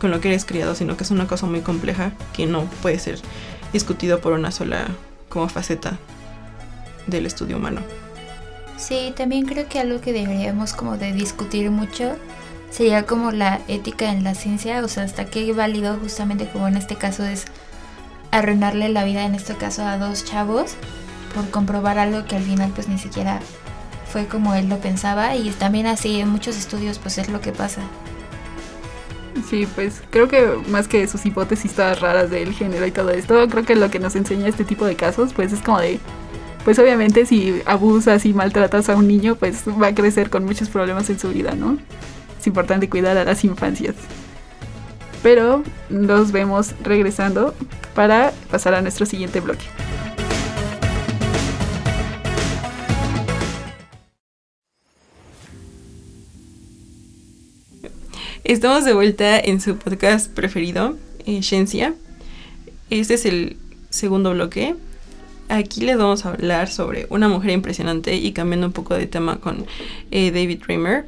con 0.00 0.10
lo 0.10 0.20
que 0.20 0.28
eres 0.28 0.44
criado, 0.44 0.74
sino 0.74 0.96
que 0.96 1.04
es 1.04 1.10
una 1.10 1.26
cosa 1.26 1.46
muy 1.46 1.60
compleja 1.60 2.12
que 2.32 2.46
no 2.46 2.64
puede 2.82 2.98
ser 2.98 3.18
discutido 3.72 4.20
por 4.20 4.32
una 4.32 4.50
sola 4.50 4.88
como 5.28 5.48
faceta 5.48 5.98
del 7.06 7.26
estudio 7.26 7.56
humano. 7.56 7.80
Sí, 8.76 9.12
también 9.16 9.46
creo 9.46 9.68
que 9.68 9.80
algo 9.80 10.00
que 10.00 10.12
deberíamos 10.12 10.72
como 10.72 10.96
de 10.96 11.12
discutir 11.12 11.70
mucho 11.70 12.16
sería 12.70 13.06
como 13.06 13.32
la 13.32 13.60
ética 13.66 14.12
en 14.12 14.24
la 14.24 14.34
ciencia, 14.34 14.84
o 14.84 14.88
sea, 14.88 15.02
hasta 15.02 15.24
qué 15.24 15.52
válido 15.52 15.96
justamente 16.00 16.48
como 16.48 16.68
en 16.68 16.76
este 16.76 16.96
caso 16.96 17.24
es 17.24 17.46
arruinarle 18.30 18.88
la 18.90 19.04
vida 19.04 19.24
en 19.24 19.34
este 19.34 19.54
caso 19.54 19.84
a 19.84 19.98
dos 19.98 20.24
chavos 20.24 20.74
por 21.34 21.50
comprobar 21.50 21.98
algo 21.98 22.24
que 22.26 22.36
al 22.36 22.42
final 22.42 22.70
pues 22.74 22.88
ni 22.88 22.98
siquiera 22.98 23.40
fue 24.12 24.26
como 24.26 24.54
él 24.54 24.68
lo 24.68 24.78
pensaba 24.78 25.34
y 25.34 25.50
también 25.50 25.86
así 25.86 26.20
en 26.20 26.28
muchos 26.28 26.56
estudios 26.56 26.98
pues 26.98 27.18
es 27.18 27.28
lo 27.28 27.40
que 27.40 27.52
pasa. 27.52 27.82
Sí, 29.48 29.66
pues 29.74 30.02
creo 30.10 30.28
que 30.28 30.46
más 30.68 30.88
que 30.88 31.06
sus 31.08 31.24
hipótesis 31.24 31.72
todas 31.72 32.00
raras 32.00 32.30
del 32.30 32.52
género 32.52 32.86
y 32.86 32.90
todo 32.90 33.10
esto, 33.10 33.48
creo 33.48 33.64
que 33.64 33.76
lo 33.76 33.90
que 33.90 33.98
nos 33.98 34.14
enseña 34.14 34.46
este 34.46 34.64
tipo 34.64 34.84
de 34.84 34.94
casos 34.94 35.32
pues 35.32 35.52
es 35.52 35.60
como 35.60 35.80
de 35.80 35.98
pues 36.64 36.78
obviamente 36.78 37.24
si 37.24 37.62
abusas 37.64 38.26
y 38.26 38.34
maltratas 38.34 38.90
a 38.90 38.96
un 38.96 39.08
niño 39.08 39.36
pues 39.36 39.62
va 39.66 39.86
a 39.86 39.94
crecer 39.94 40.28
con 40.28 40.44
muchos 40.44 40.68
problemas 40.68 41.08
en 41.08 41.18
su 41.18 41.30
vida, 41.30 41.54
¿no? 41.54 41.78
Es 42.38 42.46
importante 42.46 42.90
cuidar 42.90 43.16
a 43.16 43.24
las 43.24 43.42
infancias. 43.42 43.94
Pero 45.22 45.62
nos 45.88 46.30
vemos 46.30 46.74
regresando 46.82 47.54
para 47.94 48.32
pasar 48.50 48.74
a 48.74 48.82
nuestro 48.82 49.06
siguiente 49.06 49.40
bloque. 49.40 49.64
Estamos 58.44 58.84
de 58.84 58.94
vuelta 58.94 59.38
en 59.38 59.60
su 59.60 59.76
podcast 59.76 60.30
preferido, 60.32 60.96
eh, 61.26 61.42
Ciencia. 61.42 61.94
Este 62.88 63.14
es 63.14 63.26
el 63.26 63.56
segundo 63.90 64.30
bloque. 64.30 64.76
Aquí 65.48 65.80
les 65.80 65.98
vamos 65.98 66.24
a 66.24 66.30
hablar 66.30 66.70
sobre 66.70 67.06
una 67.10 67.28
mujer 67.28 67.50
impresionante 67.50 68.14
y 68.14 68.32
cambiando 68.32 68.68
un 68.68 68.72
poco 68.72 68.94
de 68.94 69.06
tema 69.06 69.38
con 69.38 69.66
eh, 70.12 70.30
David 70.30 70.62
Raymer, 70.66 71.06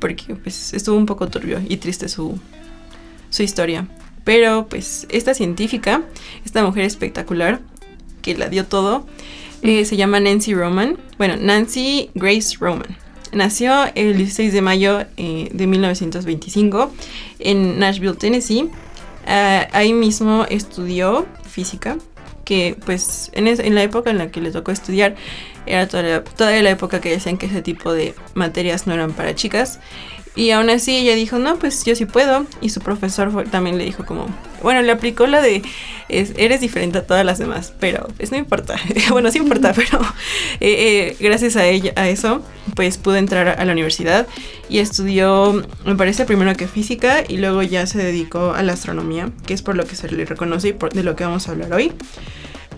porque 0.00 0.34
pues 0.34 0.74
estuvo 0.74 0.96
un 0.96 1.06
poco 1.06 1.28
turbio 1.28 1.60
y 1.66 1.76
triste 1.76 2.08
su, 2.08 2.38
su 3.30 3.42
historia. 3.44 3.86
Pero 4.24 4.66
pues 4.68 5.06
esta 5.10 5.32
científica, 5.32 6.02
esta 6.44 6.64
mujer 6.64 6.84
espectacular, 6.84 7.60
que 8.20 8.36
la 8.36 8.48
dio 8.48 8.66
todo, 8.66 9.06
eh, 9.62 9.84
se 9.84 9.96
llama 9.96 10.18
Nancy 10.18 10.54
Roman. 10.54 10.98
Bueno, 11.18 11.36
Nancy 11.36 12.10
Grace 12.14 12.56
Roman. 12.58 13.03
Nació 13.34 13.86
el 13.94 14.16
16 14.16 14.52
de 14.52 14.62
mayo 14.62 15.00
eh, 15.16 15.48
de 15.52 15.66
1925 15.66 16.92
en 17.40 17.78
Nashville, 17.78 18.14
Tennessee. 18.14 18.70
Ah, 19.26 19.66
ahí 19.72 19.92
mismo 19.92 20.46
estudió 20.48 21.26
física, 21.48 21.96
que 22.44 22.76
pues 22.84 23.30
en, 23.34 23.74
la 23.74 23.82
época 23.82 24.10
en 24.10 24.18
la 24.18 24.30
que 24.30 24.40
le 24.40 24.52
tocó 24.52 24.70
estudiar 24.70 25.16
era 25.66 25.88
todavía, 25.88 26.22
todavía 26.22 26.62
la 26.62 26.70
época 26.70 27.00
que 27.00 27.10
decían 27.10 27.36
que 27.36 27.46
ese 27.46 27.62
tipo 27.62 27.92
de 27.92 28.14
materias 28.34 28.86
no 28.86 28.94
eran 28.94 29.12
para 29.12 29.34
chicas. 29.34 29.80
Y 30.36 30.50
aún 30.50 30.68
así 30.68 30.96
ella 30.96 31.14
dijo, 31.14 31.38
no, 31.38 31.58
pues 31.58 31.84
yo 31.84 31.94
sí 31.94 32.06
puedo. 32.06 32.46
Y 32.60 32.70
su 32.70 32.80
profesor 32.80 33.44
también 33.50 33.78
le 33.78 33.84
dijo 33.84 34.04
como, 34.04 34.26
bueno, 34.62 34.82
le 34.82 34.90
aplicó 34.90 35.26
la 35.26 35.40
de, 35.40 35.62
eres 36.08 36.60
diferente 36.60 36.98
a 36.98 37.06
todas 37.06 37.24
las 37.24 37.38
demás, 37.38 37.72
pero 37.78 38.08
pues 38.16 38.32
no 38.32 38.38
importa. 38.38 38.74
bueno, 39.10 39.30
sí 39.30 39.38
importa, 39.38 39.72
pero 39.72 40.00
eh, 40.60 41.12
eh, 41.12 41.16
gracias 41.20 41.56
a 41.56 41.66
ella, 41.66 41.92
a 41.96 42.08
eso, 42.08 42.42
pues 42.74 42.98
pudo 42.98 43.16
entrar 43.16 43.60
a 43.60 43.64
la 43.64 43.72
universidad 43.72 44.26
y 44.68 44.78
estudió, 44.78 45.64
me 45.84 45.94
parece 45.94 46.24
primero 46.24 46.54
que 46.56 46.66
física 46.66 47.22
y 47.28 47.36
luego 47.36 47.62
ya 47.62 47.86
se 47.86 47.98
dedicó 47.98 48.54
a 48.54 48.62
la 48.62 48.72
astronomía, 48.72 49.30
que 49.46 49.54
es 49.54 49.62
por 49.62 49.76
lo 49.76 49.86
que 49.86 49.94
se 49.94 50.10
le 50.10 50.24
reconoce 50.24 50.68
y 50.68 50.72
por, 50.72 50.92
de 50.92 51.04
lo 51.04 51.14
que 51.14 51.24
vamos 51.24 51.46
a 51.48 51.52
hablar 51.52 51.72
hoy. 51.72 51.92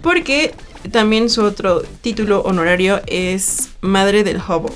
Porque 0.03 0.55
también 0.93 1.31
su 1.31 1.43
otro 1.43 1.83
título 2.03 2.43
honorario 2.43 3.01
es 3.07 3.71
Madre 3.81 4.25
del 4.25 4.37
Hubble. 4.37 4.75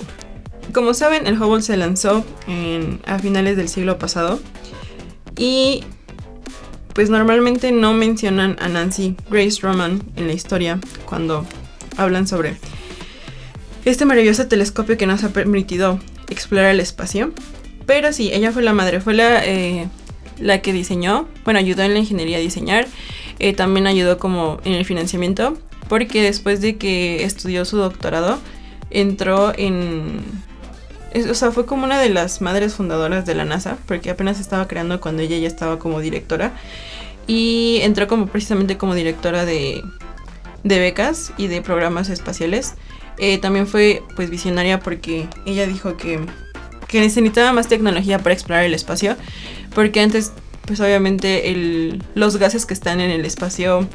Como 0.73 0.95
saben, 0.95 1.27
el 1.27 1.41
Hubble 1.41 1.63
se 1.63 1.77
lanzó 1.77 2.25
a 3.07 3.19
finales 3.19 3.57
del 3.57 3.69
siglo 3.69 3.99
pasado 3.99 4.41
y 5.37 5.85
pues 6.95 7.09
normalmente 7.09 7.73
no 7.73 7.95
mencionan 7.95 8.57
a 8.61 8.69
Nancy 8.69 9.17
Grace 9.31 9.61
Roman 9.63 10.03
en 10.17 10.27
la 10.27 10.33
historia 10.33 10.79
cuando 11.07 11.47
hablan 11.97 12.27
sobre 12.27 12.57
este 13.85 14.05
maravilloso 14.05 14.47
telescopio 14.49 14.99
que 14.99 15.07
nos 15.07 15.25
ha 15.25 15.33
permitido 15.33 15.99
explorar 16.29 16.71
el 16.71 16.81
espacio. 16.81 17.33
Pero 17.87 18.13
sí, 18.13 18.31
ella 18.33 18.53
fue 18.53 18.63
la 18.63 18.73
madre, 18.73 19.01
fue 19.01 19.15
la, 19.15 19.45
eh, 19.45 19.89
la 20.39 20.63
que 20.63 20.73
diseñó, 20.73 21.27
bueno, 21.45 21.59
ayudó 21.59 21.83
en 21.83 21.95
la 21.95 22.01
ingeniería 22.01 22.37
a 22.37 22.41
diseñar, 22.41 22.87
eh, 23.39 23.55
también 23.55 23.87
ayudó 23.87 24.19
como 24.19 24.61
en 24.65 24.75
el 24.75 24.85
financiamiento, 24.85 25.57
porque 25.89 26.23
después 26.23 26.61
de 26.61 26.77
que 26.77 27.25
estudió 27.25 27.65
su 27.65 27.79
doctorado, 27.79 28.39
entró 28.91 29.53
en 29.57 30.21
o 31.15 31.35
sea, 31.35 31.51
fue 31.51 31.67
como 31.67 31.85
una 31.85 31.99
de 32.01 32.09
las 32.09 32.41
madres 32.41 32.75
fundadoras 32.75 33.27
de 33.27 33.35
la 33.35 33.45
NASA, 33.45 33.77
porque 33.87 34.11
apenas 34.11 34.39
estaba 34.39 34.69
creando 34.69 35.01
cuando 35.01 35.23
ella 35.23 35.39
ya 35.39 35.49
estaba 35.49 35.79
como 35.79 36.01
directora. 36.01 36.53
Y 37.27 37.81
entró 37.83 38.07
como 38.09 38.27
precisamente 38.27 38.77
como 38.77 38.95
directora 38.95 39.45
de, 39.45 39.83
becas 40.63 41.33
y 41.37 41.49
de 41.49 41.63
programas 41.63 42.09
espaciales. 42.09 42.75
Eh, 43.19 43.39
también 43.39 43.67
fue 43.67 44.03
pues 44.17 44.31
visionaria 44.31 44.81
porque 44.81 45.29
ella 45.47 45.67
dijo 45.67 45.97
que, 45.97 46.21
necesitaba 46.93 47.53
más 47.53 47.69
tecnología 47.69 48.19
para 48.19 48.35
explorar 48.35 48.65
el 48.65 48.75
espacio. 48.75 49.17
Porque 49.75 50.01
antes, 50.01 50.33
pues 50.67 50.81
obviamente 50.81 51.99
los 52.15 52.37
gases 52.37 52.67
que 52.67 52.75
están 52.75 53.01
en 53.01 53.11
el 53.11 53.25
espacio 53.25 53.87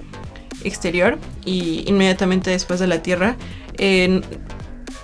exterior 0.64 1.18
y 1.46 1.84
inmediatamente 1.88 2.50
después 2.50 2.80
de 2.80 2.88
la 2.88 3.02
Tierra 3.02 3.36
eh, 3.78 4.22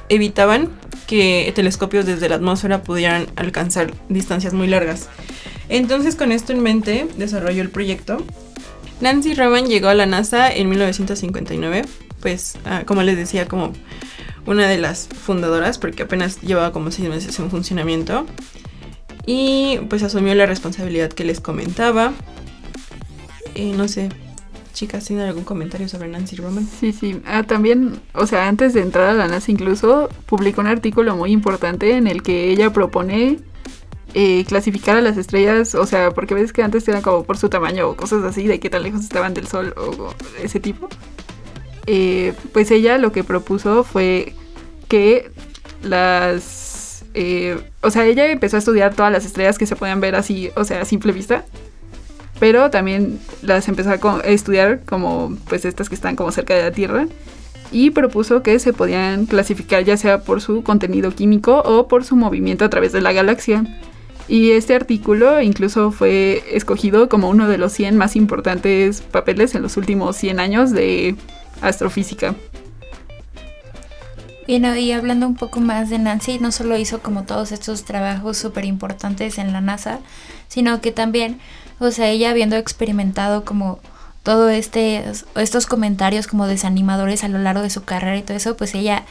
evitaban 0.09 0.69
que 1.11 1.51
telescopios 1.53 2.05
desde 2.05 2.29
la 2.29 2.35
atmósfera 2.35 2.83
pudieran 2.83 3.27
alcanzar 3.35 3.93
distancias 4.07 4.53
muy 4.53 4.67
largas. 4.67 5.09
Entonces 5.67 6.15
con 6.15 6.31
esto 6.31 6.53
en 6.53 6.63
mente 6.63 7.05
desarrolló 7.17 7.61
el 7.61 7.69
proyecto. 7.69 8.25
Nancy 9.01 9.33
Roman 9.33 9.65
llegó 9.65 9.89
a 9.89 9.93
la 9.93 10.05
NASA 10.05 10.49
en 10.49 10.69
1959, 10.69 11.81
pues 12.21 12.57
ah, 12.63 12.83
como 12.85 13.03
les 13.03 13.17
decía, 13.17 13.45
como 13.49 13.73
una 14.45 14.69
de 14.69 14.77
las 14.77 15.09
fundadoras, 15.09 15.79
porque 15.79 16.03
apenas 16.03 16.39
llevaba 16.39 16.71
como 16.71 16.91
seis 16.91 17.09
meses 17.09 17.37
en 17.39 17.51
funcionamiento. 17.51 18.25
Y 19.25 19.79
pues 19.89 20.03
asumió 20.03 20.33
la 20.33 20.45
responsabilidad 20.45 21.09
que 21.11 21.25
les 21.25 21.41
comentaba. 21.41 22.13
Eh, 23.55 23.73
no 23.75 23.89
sé, 23.89 24.07
chicas 24.73 25.05
tienen 25.05 25.27
algún 25.27 25.43
comentario 25.43 25.87
sobre 25.87 26.07
Nancy 26.07 26.35
Roman. 26.35 26.67
Sí, 26.67 26.91
sí. 26.93 27.21
Ah, 27.25 27.43
también, 27.43 28.01
o 28.13 28.25
sea, 28.25 28.47
antes 28.47 28.73
de 28.73 28.81
entrar 28.81 29.09
a 29.09 29.13
la 29.13 29.27
NASA 29.27 29.51
incluso, 29.51 30.09
publicó 30.25 30.61
un 30.61 30.67
artículo 30.67 31.15
muy 31.15 31.31
importante 31.31 31.95
en 31.95 32.07
el 32.07 32.23
que 32.23 32.49
ella 32.49 32.71
propone 32.71 33.39
eh, 34.13 34.43
clasificar 34.45 34.97
a 34.97 35.01
las 35.01 35.17
estrellas, 35.17 35.75
o 35.75 35.85
sea, 35.85 36.11
porque 36.11 36.33
ves 36.33 36.51
que 36.51 36.63
antes 36.63 36.87
eran 36.87 37.01
como 37.01 37.23
por 37.23 37.37
su 37.37 37.49
tamaño 37.49 37.89
o 37.89 37.95
cosas 37.95 38.23
así, 38.23 38.47
de 38.47 38.59
qué 38.59 38.69
tan 38.69 38.83
lejos 38.83 39.01
estaban 39.01 39.33
del 39.33 39.47
Sol 39.47 39.73
o, 39.77 40.13
ese 40.41 40.59
tipo. 40.59 40.89
Eh, 41.87 42.33
pues 42.53 42.71
ella 42.71 42.97
lo 42.97 43.11
que 43.11 43.23
propuso 43.23 43.83
fue 43.83 44.35
que 44.87 45.31
las... 45.81 47.05
Eh, 47.13 47.59
o 47.81 47.89
sea, 47.89 48.05
ella 48.05 48.29
empezó 48.31 48.55
a 48.55 48.59
estudiar 48.59 48.93
todas 48.93 49.11
las 49.11 49.25
estrellas 49.25 49.57
que 49.57 49.65
se 49.65 49.75
podían 49.75 49.99
ver 49.99 50.15
así, 50.15 50.49
o 50.55 50.63
sea, 50.63 50.81
a 50.81 50.85
simple 50.85 51.11
vista 51.11 51.45
pero 52.41 52.71
también 52.71 53.19
las 53.43 53.67
empezó 53.67 53.91
a 53.91 54.19
estudiar 54.21 54.81
como 54.83 55.37
pues 55.47 55.63
estas 55.63 55.89
que 55.89 55.93
están 55.93 56.15
como 56.15 56.31
cerca 56.31 56.55
de 56.55 56.63
la 56.63 56.71
Tierra 56.71 57.05
y 57.71 57.91
propuso 57.91 58.41
que 58.41 58.57
se 58.57 58.73
podían 58.73 59.27
clasificar 59.27 59.83
ya 59.83 59.95
sea 59.95 60.23
por 60.23 60.41
su 60.41 60.63
contenido 60.63 61.11
químico 61.11 61.61
o 61.63 61.87
por 61.87 62.03
su 62.03 62.15
movimiento 62.15 62.65
a 62.65 62.69
través 62.71 62.93
de 62.93 63.01
la 63.01 63.13
galaxia. 63.13 63.63
Y 64.27 64.53
este 64.53 64.73
artículo 64.73 65.39
incluso 65.39 65.91
fue 65.91 66.43
escogido 66.51 67.09
como 67.09 67.29
uno 67.29 67.47
de 67.47 67.59
los 67.59 67.73
100 67.73 67.95
más 67.95 68.15
importantes 68.15 69.01
papeles 69.01 69.53
en 69.53 69.61
los 69.61 69.77
últimos 69.77 70.15
100 70.15 70.39
años 70.39 70.71
de 70.71 71.15
astrofísica. 71.61 72.33
Bueno, 74.51 74.75
y 74.75 74.91
hablando 74.91 75.27
un 75.27 75.35
poco 75.35 75.61
más 75.61 75.89
de 75.89 75.97
Nancy, 75.97 76.37
no 76.37 76.51
solo 76.51 76.75
hizo 76.75 77.01
como 77.01 77.23
todos 77.23 77.53
estos 77.53 77.85
trabajos 77.85 78.35
súper 78.35 78.65
importantes 78.65 79.37
en 79.37 79.53
la 79.53 79.61
NASA, 79.61 79.99
sino 80.49 80.81
que 80.81 80.91
también 80.91 81.39
o 81.79 81.89
sea, 81.89 82.09
ella 82.09 82.31
habiendo 82.31 82.57
experimentado 82.57 83.45
como 83.45 83.79
todo 84.23 84.49
este 84.49 85.05
estos 85.35 85.67
comentarios 85.67 86.27
como 86.27 86.47
desanimadores 86.47 87.23
a 87.23 87.29
lo 87.29 87.37
largo 87.39 87.61
de 87.61 87.69
su 87.69 87.85
carrera 87.85 88.17
y 88.17 88.23
todo 88.23 88.35
eso, 88.35 88.57
pues 88.57 88.75
ella 88.75 89.05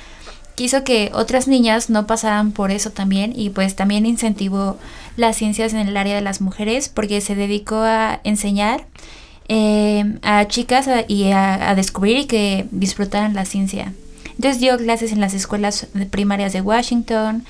quiso 0.56 0.84
que 0.84 1.10
otras 1.14 1.48
niñas 1.48 1.88
no 1.88 2.06
pasaran 2.06 2.52
por 2.52 2.70
eso 2.70 2.90
también 2.90 3.32
y 3.34 3.48
pues 3.48 3.74
también 3.74 4.04
incentivó 4.04 4.76
las 5.16 5.38
ciencias 5.38 5.72
en 5.72 5.88
el 5.88 5.96
área 5.96 6.16
de 6.16 6.20
las 6.20 6.42
mujeres 6.42 6.90
porque 6.90 7.22
se 7.22 7.34
dedicó 7.34 7.76
a 7.76 8.20
enseñar 8.24 8.86
eh, 9.48 10.18
a 10.20 10.46
chicas 10.48 10.86
y 11.08 11.32
a, 11.32 11.74
descubrir 11.74 12.18
y 12.18 12.26
que 12.26 12.66
disfrutaran 12.72 13.32
la 13.32 13.46
ciencia. 13.46 13.94
Entonces 14.40 14.58
dio 14.58 14.74
clases 14.78 15.12
en 15.12 15.20
las 15.20 15.34
escuelas 15.34 15.88
primarias 16.08 16.54
de 16.54 16.62
Washington 16.62 17.44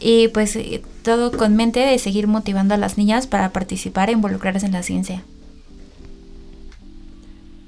y 0.00 0.26
pues 0.26 0.56
eh, 0.56 0.82
todo 1.04 1.30
con 1.30 1.54
mente 1.54 1.78
de 1.78 1.96
seguir 2.00 2.26
motivando 2.26 2.74
a 2.74 2.76
las 2.76 2.98
niñas 2.98 3.28
para 3.28 3.52
participar 3.52 4.08
e 4.08 4.14
involucrarse 4.14 4.66
en 4.66 4.72
la 4.72 4.82
ciencia. 4.82 5.22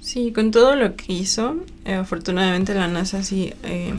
Sí, 0.01 0.33
con 0.33 0.51
todo 0.51 0.75
lo 0.75 0.97
que 0.97 1.13
hizo, 1.13 1.59
eh, 1.85 1.95
afortunadamente 1.95 2.75
la 2.75 2.89
NASA 2.89 3.23
sí, 3.23 3.55
eh, 3.63 3.95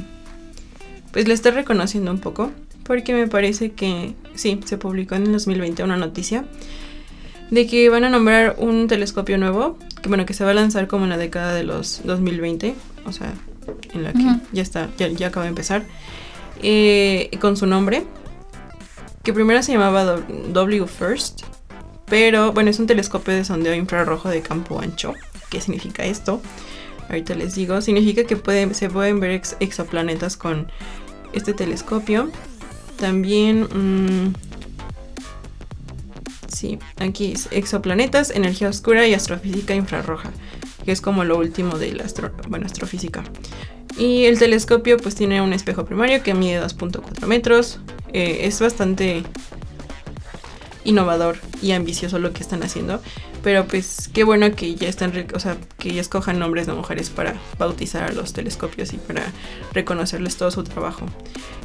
pues 1.13 1.29
le 1.29 1.33
está 1.33 1.51
reconociendo 1.51 2.11
un 2.11 2.19
poco, 2.19 2.51
porque 2.83 3.13
me 3.13 3.25
parece 3.25 3.71
que 3.71 4.15
sí, 4.35 4.59
se 4.65 4.77
publicó 4.77 5.15
en 5.15 5.27
el 5.27 5.31
2020 5.31 5.81
una 5.85 5.95
noticia 5.95 6.43
de 7.51 7.67
que 7.67 7.87
van 7.87 8.03
a 8.03 8.09
nombrar 8.09 8.57
un 8.59 8.89
telescopio 8.89 9.37
nuevo, 9.37 9.79
que 10.01 10.09
bueno, 10.09 10.25
que 10.25 10.33
se 10.33 10.43
va 10.43 10.51
a 10.51 10.55
lanzar 10.55 10.87
como 10.87 11.05
en 11.05 11.11
la 11.11 11.17
década 11.17 11.53
de 11.53 11.63
los 11.63 12.01
2020, 12.03 12.75
o 13.05 13.13
sea, 13.13 13.33
en 13.93 14.03
la 14.03 14.13
que 14.13 14.23
ya 14.51 14.61
está, 14.61 14.89
ya, 14.97 15.07
ya, 15.07 15.27
acaba 15.27 15.43
de 15.43 15.49
empezar, 15.49 15.83
eh, 16.61 17.29
con 17.39 17.57
su 17.57 17.65
nombre, 17.65 18.03
que 19.23 19.33
primero 19.33 19.61
se 19.63 19.73
llamaba 19.73 20.21
W 20.49 20.87
First, 20.87 21.43
pero 22.05 22.53
bueno, 22.53 22.69
es 22.69 22.79
un 22.79 22.87
telescopio 22.87 23.33
de 23.33 23.43
sondeo 23.43 23.73
infrarrojo 23.73 24.29
de 24.29 24.41
campo 24.41 24.79
ancho. 24.79 25.13
¿Qué 25.49 25.59
significa 25.59 26.05
esto? 26.05 26.41
Ahorita 27.09 27.35
les 27.35 27.55
digo. 27.55 27.81
Significa 27.81 28.23
que 28.23 28.35
se 28.73 28.89
pueden 28.89 29.19
ver 29.19 29.41
exoplanetas 29.59 30.37
con 30.37 30.71
este 31.33 31.53
telescopio. 31.53 32.29
También... 32.97 33.63
Mm, 33.63 34.33
sí, 36.47 36.79
aquí 36.99 37.33
es 37.33 37.49
exoplanetas, 37.51 38.31
energía 38.31 38.69
oscura 38.69 39.05
y 39.05 39.13
astrofísica 39.13 39.75
infrarroja. 39.75 40.31
Que 40.87 40.93
es 40.93 41.01
como 41.01 41.25
lo 41.25 41.37
último 41.37 41.77
de 41.77 41.91
la 41.91 42.05
astrofísica. 42.05 43.25
Y 43.97 44.23
el 44.23 44.39
telescopio 44.39 44.95
pues 44.95 45.15
tiene 45.15 45.41
un 45.41 45.51
espejo 45.51 45.83
primario 45.83 46.23
que 46.23 46.33
mide 46.33 46.63
2.4 46.63 47.25
metros. 47.27 47.81
Eh, 48.13 48.39
es 48.43 48.61
bastante 48.61 49.23
innovador 50.85 51.39
y 51.61 51.73
ambicioso 51.73 52.19
lo 52.19 52.31
que 52.31 52.41
están 52.41 52.63
haciendo. 52.63 53.01
Pero 53.43 53.67
pues 53.67 54.09
qué 54.13 54.23
bueno 54.23 54.55
que 54.55 54.75
ya 54.75 54.87
están, 54.87 55.11
o 55.33 55.39
sea, 55.41 55.57
que 55.77 55.93
ya 55.93 55.99
escojan 55.99 56.39
nombres 56.39 56.67
de 56.67 56.71
mujeres 56.71 57.09
para 57.09 57.35
bautizar 57.59 58.03
a 58.03 58.13
los 58.13 58.31
telescopios 58.31 58.93
y 58.93 58.97
para 58.97 59.33
reconocerles 59.73 60.37
todo 60.37 60.51
su 60.51 60.63
trabajo. 60.63 61.05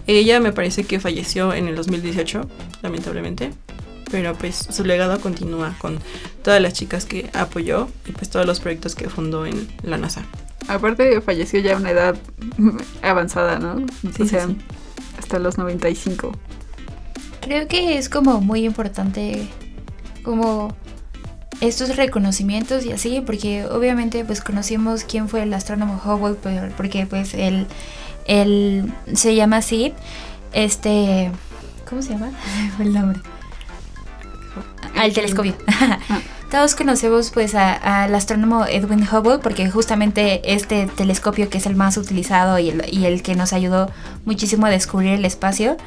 Ella 0.08 0.40
me 0.40 0.50
parece 0.50 0.82
que 0.82 0.98
falleció 0.98 1.54
en 1.54 1.68
el 1.68 1.76
2018, 1.76 2.40
lamentablemente. 2.82 3.52
Pero 4.12 4.34
pues 4.34 4.68
su 4.70 4.84
legado 4.84 5.20
continúa 5.20 5.74
con 5.78 5.98
todas 6.44 6.60
las 6.60 6.74
chicas 6.74 7.06
que 7.06 7.30
apoyó 7.32 7.88
y 8.06 8.12
pues 8.12 8.30
todos 8.30 8.46
los 8.46 8.60
proyectos 8.60 8.94
que 8.94 9.08
fundó 9.08 9.46
en 9.46 9.66
la 9.82 9.96
NASA. 9.96 10.22
Aparte 10.68 11.20
falleció 11.22 11.58
ya 11.58 11.74
a 11.74 11.78
una 11.78 11.90
edad 11.90 12.16
avanzada, 13.02 13.58
¿no? 13.58 13.84
Sí, 14.14 14.22
o 14.22 14.26
sea, 14.26 14.48
hasta 15.18 15.38
los 15.38 15.58
95. 15.58 16.30
Creo 17.40 17.66
que 17.66 17.98
es 17.98 18.08
como 18.08 18.40
muy 18.40 18.64
importante 18.64 19.48
como 20.22 20.76
estos 21.60 21.96
reconocimientos 21.96 22.84
y 22.84 22.92
así, 22.92 23.22
porque 23.24 23.64
obviamente 23.66 24.24
pues 24.24 24.40
conocimos 24.40 25.04
quién 25.04 25.28
fue 25.28 25.42
el 25.42 25.54
astrónomo 25.54 26.00
Hubble, 26.04 26.36
porque 26.76 27.06
pues 27.06 27.34
él, 27.34 27.66
él 28.26 28.92
se 29.14 29.34
llama 29.34 29.58
así, 29.58 29.94
este, 30.52 31.30
¿cómo 31.88 32.02
se 32.02 32.10
llama? 32.10 32.30
el 32.78 32.92
nombre. 32.92 33.20
Al 34.96 35.12
telescopio. 35.12 35.54
Todos 36.52 36.74
conocemos 36.74 37.30
pues 37.30 37.54
al 37.54 38.14
astrónomo 38.14 38.66
Edwin 38.66 39.08
Hubble 39.10 39.38
porque 39.38 39.70
justamente 39.70 40.54
este 40.54 40.86
telescopio 40.86 41.48
que 41.48 41.56
es 41.56 41.64
el 41.64 41.76
más 41.76 41.96
utilizado 41.96 42.58
y 42.58 42.68
el, 42.68 43.22
que 43.22 43.34
nos 43.34 43.54
ayudó 43.54 43.90
muchísimo 44.26 44.66
a 44.66 44.68
descubrir 44.68 45.12
el 45.14 45.24
espacio, 45.24 45.78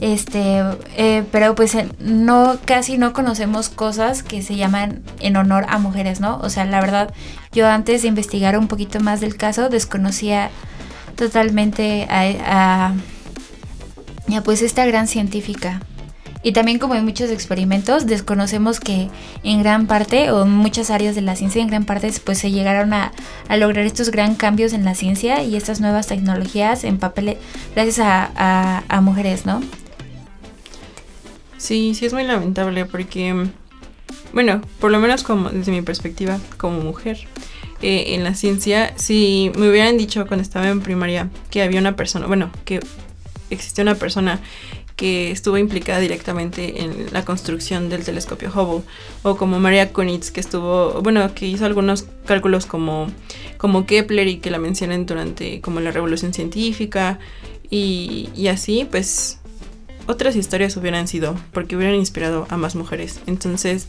este, 0.00 0.64
eh, 0.96 1.22
pero 1.30 1.54
pues 1.54 1.76
eh, 1.76 1.88
no, 2.00 2.58
casi 2.64 2.98
no 2.98 3.12
conocemos 3.12 3.68
cosas 3.68 4.24
que 4.24 4.42
se 4.42 4.56
llaman 4.56 5.02
en 5.20 5.36
honor 5.36 5.66
a 5.68 5.78
mujeres, 5.78 6.18
¿no? 6.18 6.38
O 6.38 6.50
sea, 6.50 6.64
la 6.64 6.80
verdad, 6.80 7.14
yo 7.52 7.68
antes 7.68 8.02
de 8.02 8.08
investigar 8.08 8.58
un 8.58 8.66
poquito 8.66 8.98
más 8.98 9.20
del 9.20 9.36
caso, 9.36 9.68
desconocía 9.68 10.50
totalmente 11.14 12.08
a, 12.10 12.92
a, 14.32 14.40
pues 14.42 14.62
esta 14.62 14.84
gran 14.84 15.06
científica. 15.06 15.80
Y 16.42 16.52
también 16.52 16.78
como 16.78 16.94
en 16.94 17.04
muchos 17.04 17.30
experimentos, 17.30 18.06
desconocemos 18.06 18.78
que 18.80 19.08
en 19.42 19.62
gran 19.62 19.86
parte, 19.86 20.30
o 20.30 20.42
en 20.42 20.50
muchas 20.50 20.90
áreas 20.90 21.14
de 21.14 21.20
la 21.20 21.34
ciencia, 21.34 21.60
en 21.60 21.68
gran 21.68 21.84
parte, 21.84 22.12
pues 22.24 22.38
se 22.38 22.50
llegaron 22.50 22.92
a, 22.92 23.12
a 23.48 23.56
lograr 23.56 23.84
estos 23.84 24.10
gran 24.10 24.34
cambios 24.34 24.72
en 24.72 24.84
la 24.84 24.94
ciencia 24.94 25.42
y 25.42 25.56
estas 25.56 25.80
nuevas 25.80 26.06
tecnologías 26.06 26.84
en 26.84 26.98
papel 26.98 27.36
gracias 27.74 27.98
a, 27.98 28.84
a 28.88 29.00
mujeres, 29.00 29.46
¿no? 29.46 29.60
Sí, 31.56 31.94
sí 31.94 32.06
es 32.06 32.12
muy 32.12 32.22
lamentable 32.22 32.84
porque, 32.84 33.48
bueno, 34.32 34.62
por 34.78 34.92
lo 34.92 35.00
menos 35.00 35.24
como 35.24 35.50
desde 35.50 35.72
mi 35.72 35.82
perspectiva 35.82 36.38
como 36.56 36.80
mujer, 36.80 37.18
eh, 37.80 38.14
en 38.14 38.24
la 38.24 38.34
ciencia, 38.34 38.92
si 38.96 39.52
me 39.56 39.68
hubieran 39.68 39.98
dicho 39.98 40.26
cuando 40.26 40.42
estaba 40.42 40.68
en 40.68 40.80
primaria 40.80 41.30
que 41.50 41.62
había 41.62 41.78
una 41.78 41.94
persona, 41.94 42.26
bueno, 42.26 42.50
que 42.64 42.80
existía 43.50 43.82
una 43.82 43.94
persona 43.94 44.40
que 44.98 45.30
estuvo 45.30 45.56
implicada 45.56 46.00
directamente 46.00 46.82
en 46.82 47.06
la 47.12 47.24
construcción 47.24 47.88
del 47.88 48.04
telescopio 48.04 48.50
Hubble, 48.50 48.84
o 49.22 49.36
como 49.36 49.58
Maria 49.60 49.92
Konitz, 49.92 50.30
que 50.30 50.40
estuvo, 50.40 51.00
bueno, 51.00 51.34
que 51.34 51.46
hizo 51.46 51.64
algunos 51.64 52.04
cálculos 52.26 52.66
como, 52.66 53.06
como 53.56 53.86
Kepler 53.86 54.28
y 54.28 54.38
que 54.38 54.50
la 54.50 54.58
mencionan 54.58 55.06
durante 55.06 55.60
como 55.60 55.80
la 55.80 55.92
revolución 55.92 56.34
científica, 56.34 57.18
y, 57.70 58.28
y 58.34 58.48
así, 58.48 58.86
pues 58.90 59.38
otras 60.06 60.36
historias 60.36 60.76
hubieran 60.76 61.06
sido, 61.06 61.36
porque 61.52 61.76
hubieran 61.76 61.94
inspirado 61.94 62.46
a 62.50 62.56
más 62.56 62.74
mujeres. 62.74 63.20
Entonces, 63.26 63.86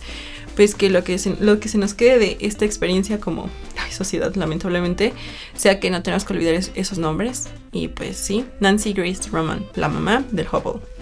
pues 0.55 0.75
que 0.75 0.89
lo 0.91 1.03
que 1.03 1.17
se, 1.17 1.35
lo 1.39 1.59
que 1.59 1.69
se 1.69 1.79
nos 1.79 1.93
quede 1.93 2.19
de 2.19 2.37
esta 2.41 2.65
experiencia 2.65 3.19
como 3.19 3.49
sociedad, 3.91 4.33
lamentablemente, 4.35 5.13
sea 5.55 5.79
que 5.79 5.89
no 5.89 6.03
tenemos 6.03 6.23
que 6.23 6.33
olvidar 6.33 6.53
esos 6.53 6.97
nombres. 6.99 7.49
Y 7.71 7.87
pues 7.87 8.17
sí, 8.17 8.45
Nancy 8.59 8.93
Grace 8.93 9.29
Roman, 9.31 9.65
la 9.75 9.89
mamá 9.89 10.23
del 10.31 10.47
Hubble. 10.47 10.98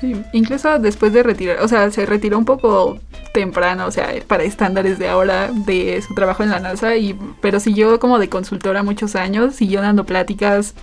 Sí, 0.00 0.14
incluso 0.32 0.78
después 0.78 1.12
de 1.12 1.22
retirar, 1.22 1.62
o 1.62 1.68
sea, 1.68 1.90
se 1.90 2.04
retiró 2.04 2.36
un 2.38 2.44
poco 2.44 2.98
temprano, 3.32 3.86
o 3.86 3.90
sea, 3.90 4.12
para 4.26 4.44
estándares 4.44 4.98
de 4.98 5.08
ahora 5.08 5.50
de 5.52 6.02
su 6.06 6.14
trabajo 6.14 6.42
en 6.42 6.50
la 6.50 6.60
NASA, 6.60 6.96
y, 6.96 7.18
pero 7.40 7.60
siguió 7.60 7.98
como 7.98 8.18
de 8.18 8.28
consultora 8.28 8.82
muchos 8.82 9.16
años, 9.16 9.54
siguió 9.54 9.80
dando 9.80 10.04
pláticas, 10.04 10.74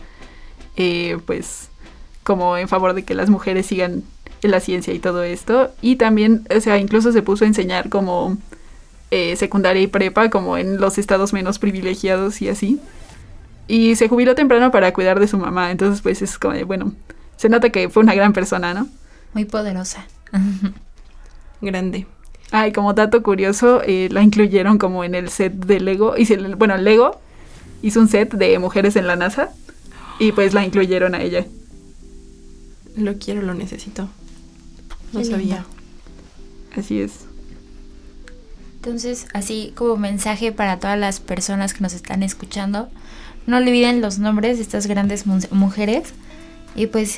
eh, 0.77 1.17
pues 1.25 1.69
como 2.23 2.57
en 2.57 2.67
favor 2.67 2.93
de 2.93 3.03
que 3.03 3.13
las 3.13 3.29
mujeres 3.29 3.67
sigan 3.67 4.03
en 4.41 4.51
la 4.51 4.59
ciencia 4.59 4.93
y 4.93 4.99
todo 4.99 5.23
esto. 5.23 5.71
Y 5.81 5.97
también, 5.97 6.47
o 6.55 6.59
sea, 6.59 6.77
incluso 6.77 7.11
se 7.11 7.21
puso 7.21 7.43
a 7.45 7.47
enseñar 7.47 7.89
como 7.89 8.37
eh, 9.11 9.35
secundaria 9.35 9.81
y 9.81 9.87
prepa, 9.87 10.29
como 10.29 10.57
en 10.57 10.79
los 10.79 10.97
estados 10.97 11.33
menos 11.33 11.59
privilegiados 11.59 12.41
y 12.41 12.49
así. 12.49 12.79
Y 13.67 13.95
se 13.95 14.09
jubiló 14.09 14.35
temprano 14.35 14.71
para 14.71 14.93
cuidar 14.93 15.19
de 15.19 15.27
su 15.27 15.37
mamá. 15.37 15.71
Entonces, 15.71 16.01
pues 16.01 16.21
es 16.21 16.37
como, 16.37 16.65
bueno, 16.65 16.93
se 17.37 17.49
nota 17.49 17.69
que 17.69 17.89
fue 17.89 18.03
una 18.03 18.15
gran 18.15 18.33
persona, 18.33 18.73
¿no? 18.73 18.87
Muy 19.33 19.45
poderosa. 19.45 20.05
Grande. 21.61 22.07
Ay, 22.51 22.71
como 22.71 22.93
dato 22.93 23.23
curioso, 23.23 23.81
eh, 23.83 24.09
la 24.11 24.21
incluyeron 24.21 24.77
como 24.77 25.03
en 25.03 25.15
el 25.15 25.29
set 25.29 25.53
de 25.53 25.79
Lego. 25.79 26.15
Y 26.17 26.25
bueno, 26.55 26.77
Lego 26.77 27.19
hizo 27.81 27.99
un 27.99 28.07
set 28.07 28.33
de 28.33 28.59
mujeres 28.59 28.95
en 28.95 29.07
la 29.07 29.15
NASA. 29.15 29.49
Y 30.19 30.31
pues 30.31 30.53
la 30.53 30.63
incluyeron 30.63 31.15
a 31.15 31.21
ella. 31.21 31.45
Lo 32.95 33.17
quiero, 33.17 33.41
lo 33.41 33.55
necesito. 33.55 34.07
No 35.11 35.23
sabía. 35.23 35.65
Así 36.77 37.01
es. 37.01 37.25
Entonces, 38.75 39.27
así 39.33 39.71
como 39.75 39.97
mensaje 39.97 40.51
para 40.51 40.79
todas 40.79 40.99
las 40.99 41.19
personas 41.19 41.73
que 41.73 41.81
nos 41.81 41.93
están 41.93 42.21
escuchando, 42.21 42.89
no 43.47 43.57
olviden 43.57 44.01
los 44.01 44.19
nombres 44.19 44.57
de 44.57 44.63
estas 44.63 44.87
grandes 44.87 45.25
mujeres 45.25 46.13
y 46.75 46.87
pues 46.87 47.17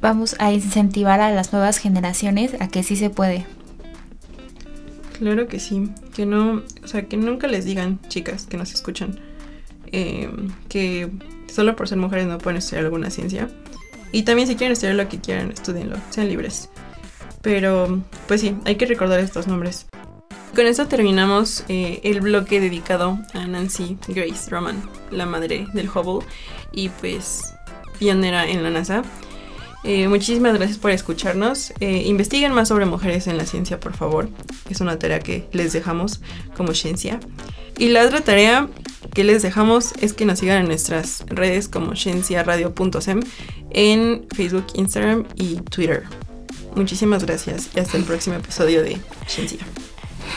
vamos 0.00 0.36
a 0.38 0.52
incentivar 0.52 1.20
a 1.20 1.30
las 1.30 1.52
nuevas 1.52 1.78
generaciones 1.78 2.54
a 2.60 2.68
que 2.68 2.82
sí 2.82 2.96
se 2.96 3.10
puede. 3.10 3.46
Claro 5.18 5.46
que 5.46 5.60
sí, 5.60 5.90
que 6.14 6.26
no, 6.26 6.62
o 6.82 6.88
sea, 6.88 7.06
que 7.06 7.16
nunca 7.16 7.46
les 7.46 7.64
digan, 7.64 8.00
chicas 8.08 8.46
que 8.46 8.56
nos 8.56 8.74
escuchan, 8.74 9.18
eh, 9.92 10.28
que 10.68 11.08
solo 11.46 11.76
por 11.76 11.88
ser 11.88 11.98
mujeres 11.98 12.26
no 12.26 12.38
pueden 12.38 12.58
estudiar 12.58 12.84
alguna 12.84 13.10
ciencia. 13.10 13.48
Y 14.12 14.22
también 14.22 14.48
si 14.48 14.56
quieren 14.56 14.72
estudiar 14.72 14.96
lo 14.96 15.08
que 15.08 15.20
quieran, 15.20 15.50
estudienlo, 15.52 15.96
sean 16.10 16.28
libres. 16.28 16.68
Pero, 17.42 18.02
pues 18.26 18.40
sí, 18.40 18.56
hay 18.64 18.76
que 18.76 18.86
recordar 18.86 19.20
estos 19.20 19.46
nombres. 19.46 19.86
Con 20.54 20.66
esto 20.66 20.86
terminamos 20.86 21.64
eh, 21.68 22.00
el 22.04 22.20
bloque 22.20 22.60
dedicado 22.60 23.18
a 23.32 23.46
Nancy 23.46 23.98
Grace 24.08 24.48
Roman, 24.50 24.82
la 25.10 25.26
madre 25.26 25.66
del 25.74 25.88
Hubble. 25.88 26.26
Y 26.72 26.90
pues 26.90 27.54
pionera 28.04 28.46
en 28.46 28.62
la 28.62 28.70
NASA. 28.70 29.02
Eh, 29.82 30.08
muchísimas 30.08 30.52
gracias 30.52 30.76
por 30.76 30.90
escucharnos. 30.90 31.72
Eh, 31.80 32.02
investiguen 32.04 32.52
más 32.52 32.68
sobre 32.68 32.84
mujeres 32.84 33.26
en 33.28 33.38
la 33.38 33.46
ciencia, 33.46 33.80
por 33.80 33.94
favor. 33.94 34.28
Es 34.68 34.82
una 34.82 34.98
tarea 34.98 35.20
que 35.20 35.48
les 35.52 35.72
dejamos 35.72 36.20
como 36.54 36.74
ciencia. 36.74 37.18
Y 37.78 37.88
la 37.88 38.04
otra 38.04 38.20
tarea 38.20 38.68
que 39.14 39.24
les 39.24 39.40
dejamos 39.40 39.94
es 40.02 40.12
que 40.12 40.26
nos 40.26 40.40
sigan 40.40 40.58
en 40.58 40.66
nuestras 40.66 41.24
redes 41.28 41.66
como 41.68 41.96
cienciaradio.sem 41.96 43.22
en 43.70 44.26
Facebook, 44.36 44.66
Instagram 44.74 45.24
y 45.34 45.56
Twitter. 45.56 46.04
Muchísimas 46.76 47.24
gracias 47.24 47.70
y 47.74 47.80
hasta 47.80 47.96
el 47.96 48.04
próximo 48.04 48.36
episodio 48.36 48.82
de 48.82 48.98
Ciencia. 49.26 49.60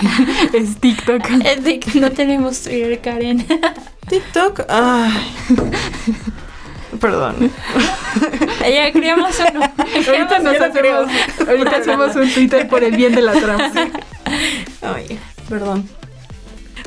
es 0.54 0.78
TikTok. 0.80 1.22
Que 1.22 2.00
no 2.00 2.12
tenemos 2.12 2.62
Twitter, 2.62 3.02
Karen. 3.02 3.46
TikTok, 4.08 4.62
ay. 4.70 5.12
Perdón. 7.00 7.52
Ya 8.62 8.92
creamos 8.92 9.36
uno. 9.52 9.62
Ahorita 10.08 10.40
nos 10.40 10.60
hacemos, 10.60 11.10
ahorita 11.48 11.78
hacemos 11.78 12.16
un 12.16 12.30
Twitter 12.34 12.68
por 12.68 12.84
el 12.84 12.96
bien 12.96 13.16
de 13.16 13.22
la 13.22 13.34
trama. 13.34 13.72
Ay, 14.82 15.20
perdón. 15.48 15.88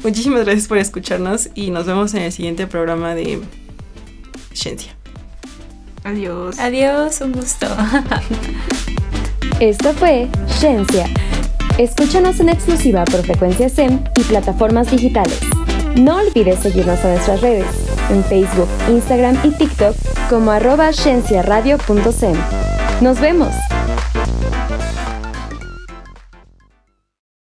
Muchísimas 0.03 0.45
gracias 0.45 0.69
por 0.69 0.79
escucharnos 0.79 1.51
y 1.55 1.71
nos 1.71 1.87
vemos 1.87 2.15
en 2.15 2.23
el 2.23 2.33
siguiente 2.33 2.67
programa 2.67 3.15
de 3.15 3.41
Ciencia. 4.53 4.95
Adiós. 6.05 6.59
Adiós, 6.59 7.21
un 7.21 7.33
gusto. 7.33 7.67
Esto 9.61 9.93
fue 9.93 10.29
Ciencia. 10.49 11.07
Escúchanos 11.79 12.41
en 12.41 12.49
exclusiva 12.49 13.05
por 13.05 13.23
frecuencia 13.23 13.69
SEM 13.69 14.03
y 14.17 14.23
plataformas 14.25 14.91
digitales. 14.91 15.39
No 15.97 16.17
olvides 16.17 16.61
seguirnos 16.61 17.05
a 17.05 17.09
nuestras 17.09 17.41
redes, 17.41 17.67
en 18.11 18.25
Facebook, 18.25 18.69
Instagram 18.89 19.39
y 19.45 19.51
TikTok 19.51 19.95
como 20.29 20.51
arroba. 20.51 20.91
¡Nos 23.01 23.21
vemos! 23.21 23.55